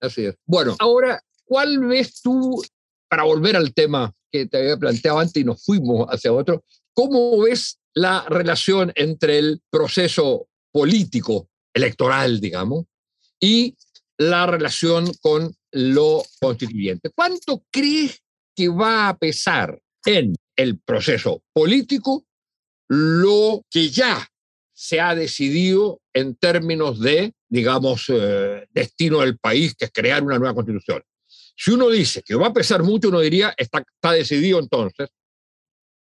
Así 0.00 0.26
es. 0.26 0.34
Bueno, 0.46 0.76
ahora, 0.80 1.20
¿cuál 1.44 1.78
ves 1.78 2.20
tú, 2.20 2.62
para 3.08 3.22
volver 3.22 3.56
al 3.56 3.72
tema 3.72 4.12
que 4.30 4.46
te 4.46 4.58
había 4.58 4.76
planteado 4.76 5.18
antes 5.18 5.36
y 5.36 5.44
nos 5.44 5.64
fuimos 5.64 6.06
hacia 6.08 6.32
otro, 6.32 6.64
cómo 6.92 7.40
ves 7.42 7.78
la 7.94 8.24
relación 8.28 8.92
entre 8.94 9.38
el 9.38 9.60
proceso 9.70 10.48
político, 10.72 11.48
electoral, 11.74 12.40
digamos, 12.40 12.86
y 13.40 13.76
la 14.18 14.46
relación 14.46 15.12
con 15.20 15.54
lo 15.72 16.22
constituyente? 16.40 17.10
¿Cuánto 17.14 17.64
crees 17.70 18.22
que 18.54 18.68
va 18.68 19.08
a 19.08 19.16
pesar 19.16 19.80
en 20.04 20.34
el 20.56 20.78
proceso 20.78 21.42
político 21.52 22.24
lo 22.88 23.64
que 23.70 23.88
ya 23.88 24.28
se 24.74 25.00
ha 25.00 25.14
decidido 25.14 26.00
en 26.12 26.34
términos 26.34 27.00
de, 27.00 27.32
digamos, 27.48 28.06
eh, 28.08 28.66
destino 28.70 29.20
del 29.20 29.38
país, 29.38 29.74
que 29.74 29.86
es 29.86 29.92
crear 29.92 30.22
una 30.22 30.38
nueva 30.38 30.54
constitución. 30.54 31.02
Si 31.56 31.70
uno 31.70 31.88
dice 31.88 32.22
que 32.22 32.34
va 32.34 32.48
a 32.48 32.52
pesar 32.52 32.82
mucho, 32.82 33.08
uno 33.08 33.20
diría, 33.20 33.54
está, 33.56 33.78
está 33.78 34.12
decidido 34.12 34.58
entonces 34.58 35.08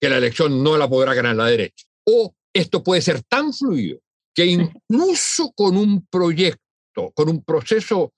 que 0.00 0.08
la 0.08 0.18
elección 0.18 0.62
no 0.62 0.78
la 0.78 0.88
podrá 0.88 1.14
ganar 1.14 1.36
la 1.36 1.46
derecha. 1.46 1.86
O 2.04 2.34
esto 2.52 2.82
puede 2.82 3.02
ser 3.02 3.22
tan 3.22 3.52
fluido 3.52 3.98
que 4.34 4.46
incluso 4.46 5.52
con 5.52 5.76
un 5.76 6.06
proyecto, 6.06 7.10
con 7.14 7.28
un 7.28 7.44
proceso 7.44 8.12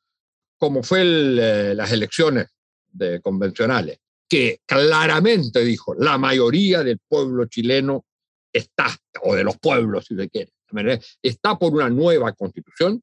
como 0.58 0.82
fue 0.84 1.02
eh, 1.02 1.74
las 1.74 1.90
elecciones 1.90 2.46
de 2.88 3.20
convencionales, 3.20 3.98
que 4.28 4.60
claramente 4.64 5.64
dijo 5.64 5.94
la 5.94 6.18
mayoría 6.18 6.84
del 6.84 7.00
pueblo 7.08 7.46
chileno 7.46 8.04
está, 8.52 8.96
o 9.22 9.34
de 9.34 9.42
los 9.42 9.58
pueblos, 9.58 10.06
si 10.06 10.14
se 10.14 10.28
quiere, 10.28 10.52
está 11.20 11.58
por 11.58 11.72
una 11.72 11.90
nueva 11.90 12.32
constitución, 12.32 13.02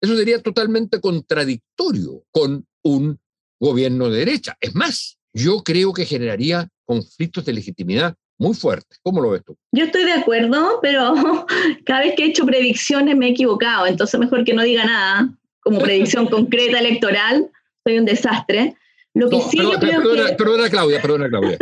eso 0.00 0.16
sería 0.16 0.40
totalmente 0.40 1.00
contradictorio 1.00 2.24
con 2.30 2.66
un 2.82 3.18
gobierno 3.58 4.08
de 4.08 4.20
derecha. 4.20 4.56
Es 4.60 4.74
más, 4.74 5.18
yo 5.32 5.62
creo 5.62 5.92
que 5.92 6.06
generaría 6.06 6.68
conflictos 6.84 7.44
de 7.44 7.52
legitimidad 7.52 8.14
muy 8.40 8.54
fuertes. 8.54 8.98
¿Cómo 9.02 9.20
lo 9.20 9.30
ves 9.30 9.44
tú? 9.44 9.56
Yo 9.70 9.84
estoy 9.84 10.04
de 10.04 10.12
acuerdo, 10.12 10.80
pero 10.80 11.14
cada 11.84 12.00
vez 12.00 12.14
que 12.16 12.24
he 12.24 12.28
hecho 12.28 12.46
predicciones 12.46 13.16
me 13.16 13.28
he 13.28 13.30
equivocado, 13.30 13.86
entonces 13.86 14.18
mejor 14.18 14.44
que 14.44 14.54
no 14.54 14.62
diga 14.62 14.84
nada 14.84 15.28
como 15.60 15.78
predicción 15.78 16.26
concreta 16.30 16.78
electoral, 16.80 17.50
soy 17.84 17.98
un 17.98 18.06
desastre. 18.06 18.74
Lo 19.12 19.28
que 19.28 19.40
sí 19.42 19.58
perdona, 19.58 19.78
perdona, 19.78 20.36
perdona, 20.36 20.70
Claudia, 20.70 21.02
perdona, 21.02 21.28
Claudia. 21.28 21.58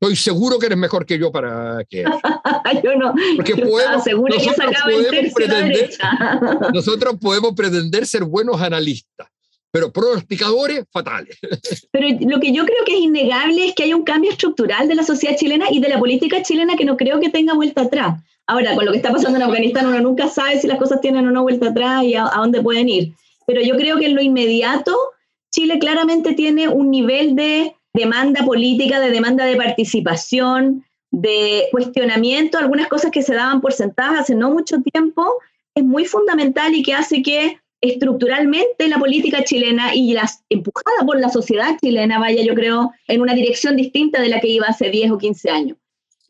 Estoy 0.00 0.16
seguro 0.16 0.58
que 0.58 0.66
eres 0.66 0.78
mejor 0.78 1.04
que 1.04 1.18
yo 1.18 1.30
para 1.30 1.84
que 1.88 2.02
yo 2.82 2.96
no. 2.96 3.14
Porque 3.36 3.56
podemos, 3.56 4.06
nosotros, 4.06 4.74
podemos 4.84 5.32
pretender, 5.34 5.90
nosotros 6.72 7.14
podemos 7.20 7.52
pretender 7.54 8.06
ser 8.06 8.24
buenos 8.24 8.60
analistas, 8.60 9.28
pero 9.72 9.90
pronosticadores 9.90 10.84
fatales. 10.90 11.38
Pero 11.92 12.06
lo 12.20 12.38
que 12.40 12.52
yo 12.52 12.64
creo 12.64 12.84
que 12.84 12.94
es 12.94 13.00
innegable 13.00 13.68
es 13.68 13.74
que 13.74 13.84
hay 13.84 13.94
un 13.94 14.04
cambio 14.04 14.30
estructural 14.30 14.86
de 14.86 14.94
la 14.94 15.02
sociedad 15.02 15.36
chilena 15.36 15.66
y 15.70 15.80
de 15.80 15.88
la 15.88 15.98
política 15.98 16.42
chilena 16.42 16.76
que 16.76 16.84
no 16.84 16.96
creo 16.96 17.18
que 17.18 17.30
tenga 17.30 17.54
vuelta 17.54 17.82
atrás. 17.82 18.20
Ahora, 18.46 18.74
con 18.74 18.84
lo 18.84 18.92
que 18.92 18.98
está 18.98 19.10
pasando 19.10 19.38
en 19.38 19.44
Afganistán, 19.44 19.86
uno 19.86 20.00
nunca 20.00 20.28
sabe 20.28 20.60
si 20.60 20.66
las 20.66 20.78
cosas 20.78 21.00
tienen 21.00 21.26
o 21.26 21.30
no 21.30 21.42
vuelta 21.42 21.70
atrás 21.70 22.04
y 22.04 22.14
a 22.14 22.24
dónde 22.36 22.60
pueden 22.60 22.88
ir. 22.88 23.14
Pero 23.46 23.62
yo 23.62 23.76
creo 23.76 23.96
que 23.96 24.06
en 24.06 24.14
lo 24.14 24.20
inmediato, 24.20 24.94
Chile 25.50 25.78
claramente 25.78 26.34
tiene 26.34 26.68
un 26.68 26.90
nivel 26.90 27.34
de 27.34 27.74
demanda 27.94 28.44
política, 28.44 29.00
de 29.00 29.10
demanda 29.10 29.44
de 29.44 29.56
participación, 29.56 30.84
de 31.10 31.68
cuestionamiento, 31.70 32.58
algunas 32.58 32.88
cosas 32.88 33.10
que 33.10 33.22
se 33.22 33.34
daban 33.34 33.60
por 33.60 33.72
sentadas 33.72 34.20
hace 34.20 34.34
no 34.34 34.50
mucho 34.50 34.80
tiempo, 34.80 35.38
es 35.74 35.84
muy 35.84 36.04
fundamental 36.06 36.74
y 36.74 36.82
que 36.82 36.94
hace 36.94 37.22
que 37.22 37.58
estructuralmente 37.82 38.88
la 38.88 38.98
política 38.98 39.44
chilena 39.44 39.94
y 39.94 40.14
las 40.14 40.44
empujada 40.48 41.04
por 41.04 41.20
la 41.20 41.28
sociedad 41.28 41.76
chilena 41.82 42.18
vaya, 42.18 42.42
yo 42.42 42.54
creo, 42.54 42.92
en 43.08 43.20
una 43.20 43.34
dirección 43.34 43.76
distinta 43.76 44.22
de 44.22 44.28
la 44.28 44.40
que 44.40 44.48
iba 44.48 44.66
hace 44.66 44.88
10 44.88 45.10
o 45.10 45.18
15 45.18 45.50
años. 45.50 45.76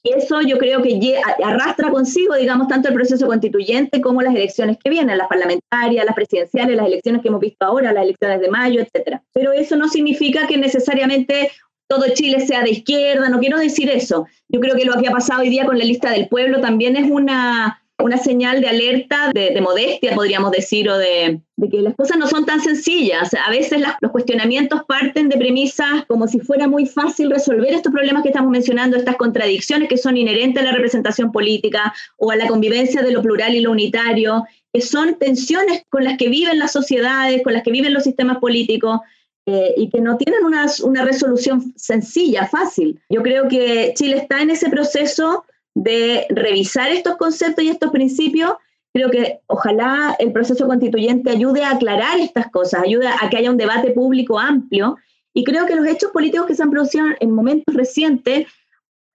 Y 0.02 0.14
eso 0.14 0.40
yo 0.40 0.58
creo 0.58 0.82
que 0.82 1.20
arrastra 1.44 1.90
consigo, 1.90 2.34
digamos, 2.34 2.66
tanto 2.66 2.88
el 2.88 2.94
proceso 2.94 3.26
constituyente 3.26 4.00
como 4.00 4.20
las 4.20 4.34
elecciones 4.34 4.76
que 4.82 4.90
vienen, 4.90 5.16
las 5.16 5.28
parlamentarias, 5.28 6.04
las 6.04 6.14
presidenciales, 6.16 6.76
las 6.76 6.86
elecciones 6.86 7.22
que 7.22 7.28
hemos 7.28 7.40
visto 7.40 7.64
ahora, 7.64 7.92
las 7.92 8.02
elecciones 8.02 8.40
de 8.40 8.50
mayo, 8.50 8.80
etcétera. 8.80 9.22
Pero 9.32 9.52
eso 9.52 9.76
no 9.76 9.88
significa 9.88 10.48
que 10.48 10.56
necesariamente 10.56 11.52
todo 11.86 12.08
Chile 12.14 12.40
sea 12.40 12.62
de 12.62 12.70
izquierda, 12.70 13.28
no 13.28 13.38
quiero 13.38 13.58
decir 13.58 13.90
eso. 13.90 14.26
Yo 14.48 14.58
creo 14.58 14.74
que 14.74 14.86
lo 14.86 15.00
que 15.00 15.08
ha 15.08 15.12
pasado 15.12 15.42
hoy 15.42 15.50
día 15.50 15.66
con 15.66 15.78
la 15.78 15.84
lista 15.84 16.10
del 16.10 16.26
pueblo 16.26 16.60
también 16.60 16.96
es 16.96 17.08
una, 17.08 17.81
una 18.02 18.18
señal 18.18 18.60
de 18.60 18.68
alerta, 18.68 19.30
de, 19.32 19.60
modestia, 19.60 20.14
podríamos 20.14 20.50
decir, 20.50 20.88
o 20.88 20.98
de, 20.98 21.40
que 21.70 21.80
las 21.80 21.94
cosas 21.94 22.18
no 22.18 22.26
son 22.26 22.44
tan 22.44 22.60
sencillas. 22.60 23.30
A 23.34 23.50
veces 23.50 23.82
los 24.00 24.10
cuestionamientos 24.10 24.82
parten 24.86 25.28
de 25.28 25.36
premisas 25.36 26.04
como 26.08 26.26
si 26.26 26.40
fuera 26.40 26.68
muy 26.68 26.86
fácil 26.86 27.30
resolver 27.30 27.72
estos 27.72 27.92
problemas 27.92 28.22
que 28.22 28.30
estamos 28.30 28.50
mencionando, 28.50 28.96
estas 28.96 29.16
contradicciones 29.16 29.88
que 29.88 29.96
son 29.96 30.16
inherentes 30.16 30.62
a 30.62 30.66
la 30.66 30.72
representación 30.72 31.32
política 31.32 31.94
o 32.18 32.30
a 32.30 32.36
la 32.36 32.46
convivencia 32.46 33.02
de 33.02 33.12
lo 33.12 33.22
plural 33.22 33.54
y 33.54 33.60
lo 33.60 33.70
unitario, 33.70 34.44
que 34.72 34.80
son 34.80 35.18
tensiones 35.18 35.84
con 35.88 36.04
las 36.04 36.18
que 36.18 36.28
viven 36.28 36.58
las 36.58 36.72
sociedades, 36.72 37.42
con 37.42 37.52
las 37.52 37.62
que 37.62 37.70
viven 37.70 37.94
los 37.94 38.04
sistemas 38.04 38.38
políticos. 38.38 39.00
Eh, 39.44 39.74
y 39.76 39.90
que 39.90 40.00
no 40.00 40.16
tienen 40.16 40.44
una, 40.44 40.66
una 40.84 41.04
resolución 41.04 41.74
sencilla, 41.74 42.46
fácil. 42.46 43.00
Yo 43.10 43.24
creo 43.24 43.48
que 43.48 43.92
Chile 43.96 44.18
está 44.18 44.40
en 44.40 44.50
ese 44.50 44.70
proceso 44.70 45.44
de 45.74 46.26
revisar 46.30 46.90
estos 46.90 47.16
conceptos 47.16 47.64
y 47.64 47.68
estos 47.68 47.90
principios, 47.90 48.52
creo 48.92 49.10
que 49.10 49.40
ojalá 49.46 50.14
el 50.18 50.32
proceso 50.32 50.66
constituyente 50.66 51.30
ayude 51.30 51.64
a 51.64 51.72
aclarar 51.72 52.18
estas 52.20 52.50
cosas, 52.50 52.82
ayude 52.84 53.08
a 53.08 53.28
que 53.30 53.38
haya 53.38 53.50
un 53.50 53.56
debate 53.56 53.90
público 53.90 54.38
amplio. 54.38 54.96
Y 55.34 55.44
creo 55.44 55.66
que 55.66 55.76
los 55.76 55.86
hechos 55.86 56.10
políticos 56.10 56.46
que 56.46 56.54
se 56.54 56.62
han 56.62 56.70
producido 56.70 57.06
en 57.18 57.30
momentos 57.30 57.74
recientes, 57.74 58.46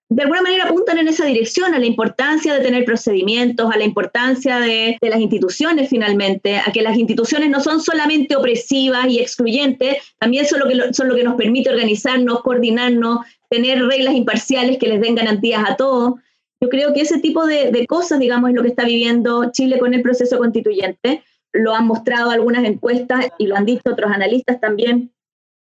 de 0.09 0.21
alguna 0.23 0.41
manera 0.41 0.63
apuntan 0.63 0.97
en 0.97 1.09
esa 1.09 1.25
dirección, 1.25 1.75
a 1.75 1.79
la 1.79 1.85
importancia 1.85 2.53
de 2.55 2.61
tener 2.61 2.85
procedimientos, 2.85 3.69
a 3.71 3.77
la 3.77 3.83
importancia 3.83 4.59
de, 4.59 4.97
las 5.01 5.19
instituciones 5.19 5.89
finalmente, 5.89 6.57
a 6.57 6.71
que 6.71 6.81
las 6.81 6.97
instituciones 6.97 7.49
no 7.49 7.59
son 7.59 7.81
solamente 7.81 8.35
opresivas 8.35 9.07
y 9.09 9.19
excluyentes, 9.19 9.97
también 10.17 10.47
son 10.47 10.61
lo 10.61 10.67
que, 10.67 10.93
son 10.93 11.09
lo 11.09 11.15
que 11.15 11.23
nos 11.23 11.35
permite 11.35 11.69
organizarnos, 11.69 12.41
coordinarnos, 12.41 13.19
tener 13.49 13.85
reglas 13.85 14.15
imparciales 14.15 14.77
que 14.77 14.87
les 14.87 15.01
den 15.01 15.15
garantías 15.15 15.69
a 15.69 15.75
todos. 15.75 16.15
Yo 16.59 16.69
creo 16.69 16.93
que 16.93 17.01
ese 17.01 17.19
tipo 17.19 17.45
de, 17.45 17.85
cosas, 17.87 18.19
digamos, 18.19 18.49
es 18.49 18.55
lo 18.55 18.63
que 18.63 18.69
está 18.69 18.83
viviendo 18.83 19.51
Chile 19.51 19.77
con 19.77 19.93
el 19.93 20.01
proceso 20.01 20.37
constituyente. 20.37 21.23
Lo 21.53 21.75
han 21.75 21.85
mostrado 21.85 22.31
algunas 22.31 22.65
encuestas 22.65 23.27
y 23.37 23.47
lo 23.47 23.55
han 23.55 23.65
dicho 23.65 23.83
otros 23.85 24.11
analistas 24.11 24.59
también. 24.59 25.11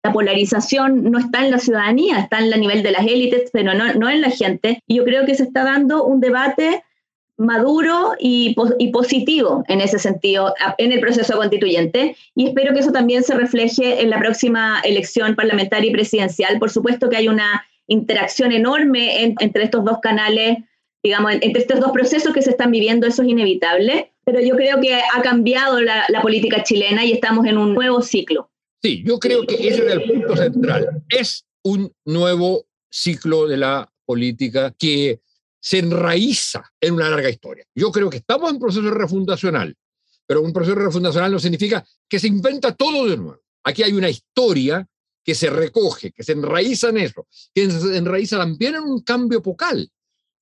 La 0.04 0.14
polarización 0.14 1.12
no 1.12 1.20
está 1.20 1.44
en 1.44 1.52
la 1.52 1.60
ciudadanía, 1.60 2.20
está 2.20 2.40
en 2.40 2.54
el 2.54 2.60
nivel 2.60 2.84
de 2.84 2.92
las 2.92 3.06
élites, 3.06 3.50
pero 3.52 3.74
no, 3.74 3.94
no 3.96 4.10
en 4.10 4.22
la 4.22 4.30
gente. 4.30 4.80
Y 4.88 4.98
yo 4.98 5.04
creo 5.04 5.26
que 5.26 5.36
se 5.36 5.44
está 5.44 5.64
dando 5.64 6.06
un 6.06 6.22
debate 6.22 6.84
maduro 7.38 8.14
y, 8.18 8.56
y, 8.80 8.92
positivo 8.92 9.66
en 9.68 9.82
ese 9.82 10.00
sentido 10.00 10.54
en 10.78 10.94
el 10.94 11.02
proceso 11.02 11.36
constituyente 11.36 12.16
y 12.34 12.48
espero 12.48 12.74
que 12.74 12.80
eso 12.80 12.94
también 12.94 13.24
se 13.24 13.36
refleje 13.36 14.02
en 14.02 14.10
la 14.10 14.20
próxima 14.20 14.80
elección 14.86 15.36
parlamentaria 15.36 15.90
y 15.90 15.94
presidencial. 15.94 16.60
Por 16.60 16.70
supuesto 16.70 17.10
que 17.10 17.18
hay 17.18 17.28
una 17.28 17.66
interacción 17.88 18.54
enorme 18.54 19.36
entre 19.40 19.64
estos 19.66 19.84
dos 19.84 20.00
canales 20.00 20.60
digamos, 21.06 21.34
entre 21.34 21.62
estos 21.62 21.80
dos 21.80 21.92
procesos 21.92 22.34
que 22.34 22.42
se 22.42 22.50
están 22.50 22.72
viviendo, 22.72 23.06
eso 23.06 23.22
es 23.22 23.30
inevitable, 23.30 24.12
pero 24.26 24.42
yo 24.42 24.56
creo 24.56 24.82
que 24.82 24.96
ha 24.96 25.22
cambiado 25.22 25.80
la, 25.80 26.04
la 26.10 26.20
política 26.20 26.64
chilena 26.64 27.06
y 27.06 27.12
estamos 27.12 27.46
en 27.46 27.60
un 27.60 27.76
nuevo 27.76 28.02
ciclo. 28.02 28.50
Sí, 28.82 29.04
yo 29.06 29.20
creo 29.20 29.46
que 29.46 29.54
ese 29.54 29.86
es 29.86 29.94
el 29.94 30.04
punto 30.04 30.36
central. 30.36 31.04
Es 31.10 31.46
un 31.64 31.94
nuevo 32.06 32.66
ciclo 32.90 33.48
de 33.48 33.58
la 33.58 33.88
política 34.04 34.74
que 34.78 35.22
se 35.60 35.78
enraiza 35.78 36.64
en 36.82 36.96
una 36.96 37.08
larga 37.08 37.30
historia. 37.30 37.66
Yo 37.76 37.92
creo 37.92 38.10
que 38.10 38.18
estamos 38.18 38.50
en 38.50 38.58
proceso 38.58 38.90
refundacional, 38.90 39.76
pero 40.26 40.42
un 40.42 40.54
proceso 40.54 40.76
refundacional 40.76 41.32
no 41.32 41.40
significa 41.40 41.86
que 42.10 42.18
se 42.18 42.28
inventa 42.28 42.74
todo 42.74 43.08
de 43.08 43.18
nuevo. 43.18 43.42
Aquí 43.64 43.84
hay 43.84 43.94
una 43.94 44.10
historia 44.10 44.88
que 45.24 45.36
se 45.36 45.52
recoge, 45.52 46.12
que 46.12 46.24
se 46.24 46.32
enraiza 46.32 46.90
en 46.90 46.98
eso, 46.98 47.28
que 47.54 47.70
se 47.70 47.96
enraiza 47.96 48.40
también 48.40 48.74
en 48.74 48.84
un 48.84 49.02
cambio 49.02 49.38
epocal 49.38 49.88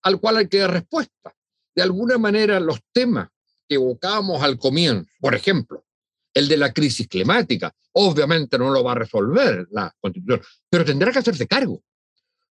al 0.04 0.20
cual 0.20 0.38
hay 0.38 0.48
que 0.48 0.60
dar 0.60 0.72
respuesta. 0.72 1.34
De 1.76 1.82
alguna 1.82 2.18
manera, 2.18 2.60
los 2.60 2.80
temas 2.92 3.30
que 3.68 3.76
evocábamos 3.76 4.44
al 4.44 4.58
comienzo, 4.58 5.10
por 5.20 5.34
ejemplo, 5.34 5.86
el 6.34 6.48
de 6.48 6.58
la 6.58 6.72
crisis 6.72 7.08
climática, 7.08 7.74
obviamente 7.94 8.58
no 8.58 8.72
lo 8.72 8.84
va 8.84 8.94
a 8.94 8.96
resolver 8.96 9.68
la 9.72 9.94
Constitución, 10.00 10.42
pero 10.70 10.86
tendrá 10.86 11.12
que 11.12 11.20
hacerse 11.20 11.48
cargo, 11.48 11.82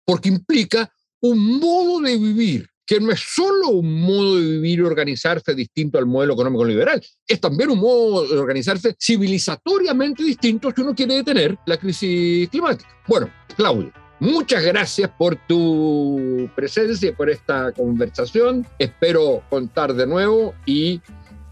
porque 0.04 0.28
implica 0.28 0.92
un 1.20 1.58
modo 1.58 2.00
de 2.00 2.16
vivir 2.16 2.68
que 2.88 3.00
no 3.00 3.12
es 3.12 3.20
solo 3.20 3.68
un 3.68 4.00
modo 4.00 4.37
de 4.37 4.42
vivir 4.42 4.78
y 4.78 4.82
organizarse 4.82 5.54
distinto 5.54 5.98
al 5.98 6.06
modelo 6.06 6.32
económico 6.32 6.64
liberal, 6.64 7.04
es 7.26 7.38
también 7.38 7.70
un 7.70 7.80
modo 7.80 8.26
de 8.26 8.38
organizarse 8.38 8.96
civilizatoriamente 8.98 10.22
distinto 10.22 10.72
si 10.74 10.80
uno 10.80 10.94
quiere 10.94 11.16
detener 11.16 11.58
la 11.66 11.76
crisis 11.76 12.48
climática. 12.48 12.88
Bueno, 13.06 13.30
Claudio, 13.54 13.92
Muchas 14.20 14.64
gracias 14.64 15.11
por 15.16 15.37
tu 15.37 16.50
presencia, 16.57 17.14
por 17.14 17.31
esta 17.31 17.72
conversación. 17.72 18.66
Espero 18.78 19.42
contar 19.48 19.94
de 19.94 20.07
nuevo 20.07 20.54
y 20.66 21.00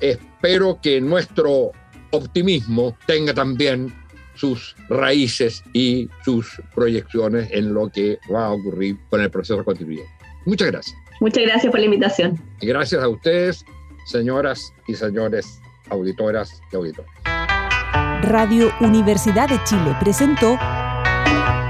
espero 0.00 0.78
que 0.82 1.00
nuestro 1.00 1.70
optimismo 2.10 2.96
tenga 3.06 3.32
también 3.34 3.94
sus 4.34 4.74
raíces 4.88 5.62
y 5.72 6.10
sus 6.24 6.60
proyecciones 6.74 7.48
en 7.52 7.72
lo 7.72 7.88
que 7.88 8.18
va 8.32 8.46
a 8.46 8.50
ocurrir 8.52 8.96
con 9.10 9.20
el 9.20 9.30
proceso 9.30 9.64
constituyente. 9.64 10.10
Muchas 10.44 10.70
gracias. 10.70 10.96
Muchas 11.20 11.44
gracias 11.44 11.70
por 11.70 11.80
la 11.80 11.86
invitación. 11.86 12.40
Y 12.60 12.66
gracias 12.66 13.02
a 13.02 13.08
ustedes, 13.08 13.64
señoras 14.06 14.72
y 14.86 14.94
señores 14.94 15.60
auditoras 15.88 16.60
y 16.72 16.76
auditores. 16.76 17.10
Radio 18.22 18.72
Universidad 18.80 19.48
de 19.48 19.62
Chile 19.64 19.96
presentó 20.00 20.58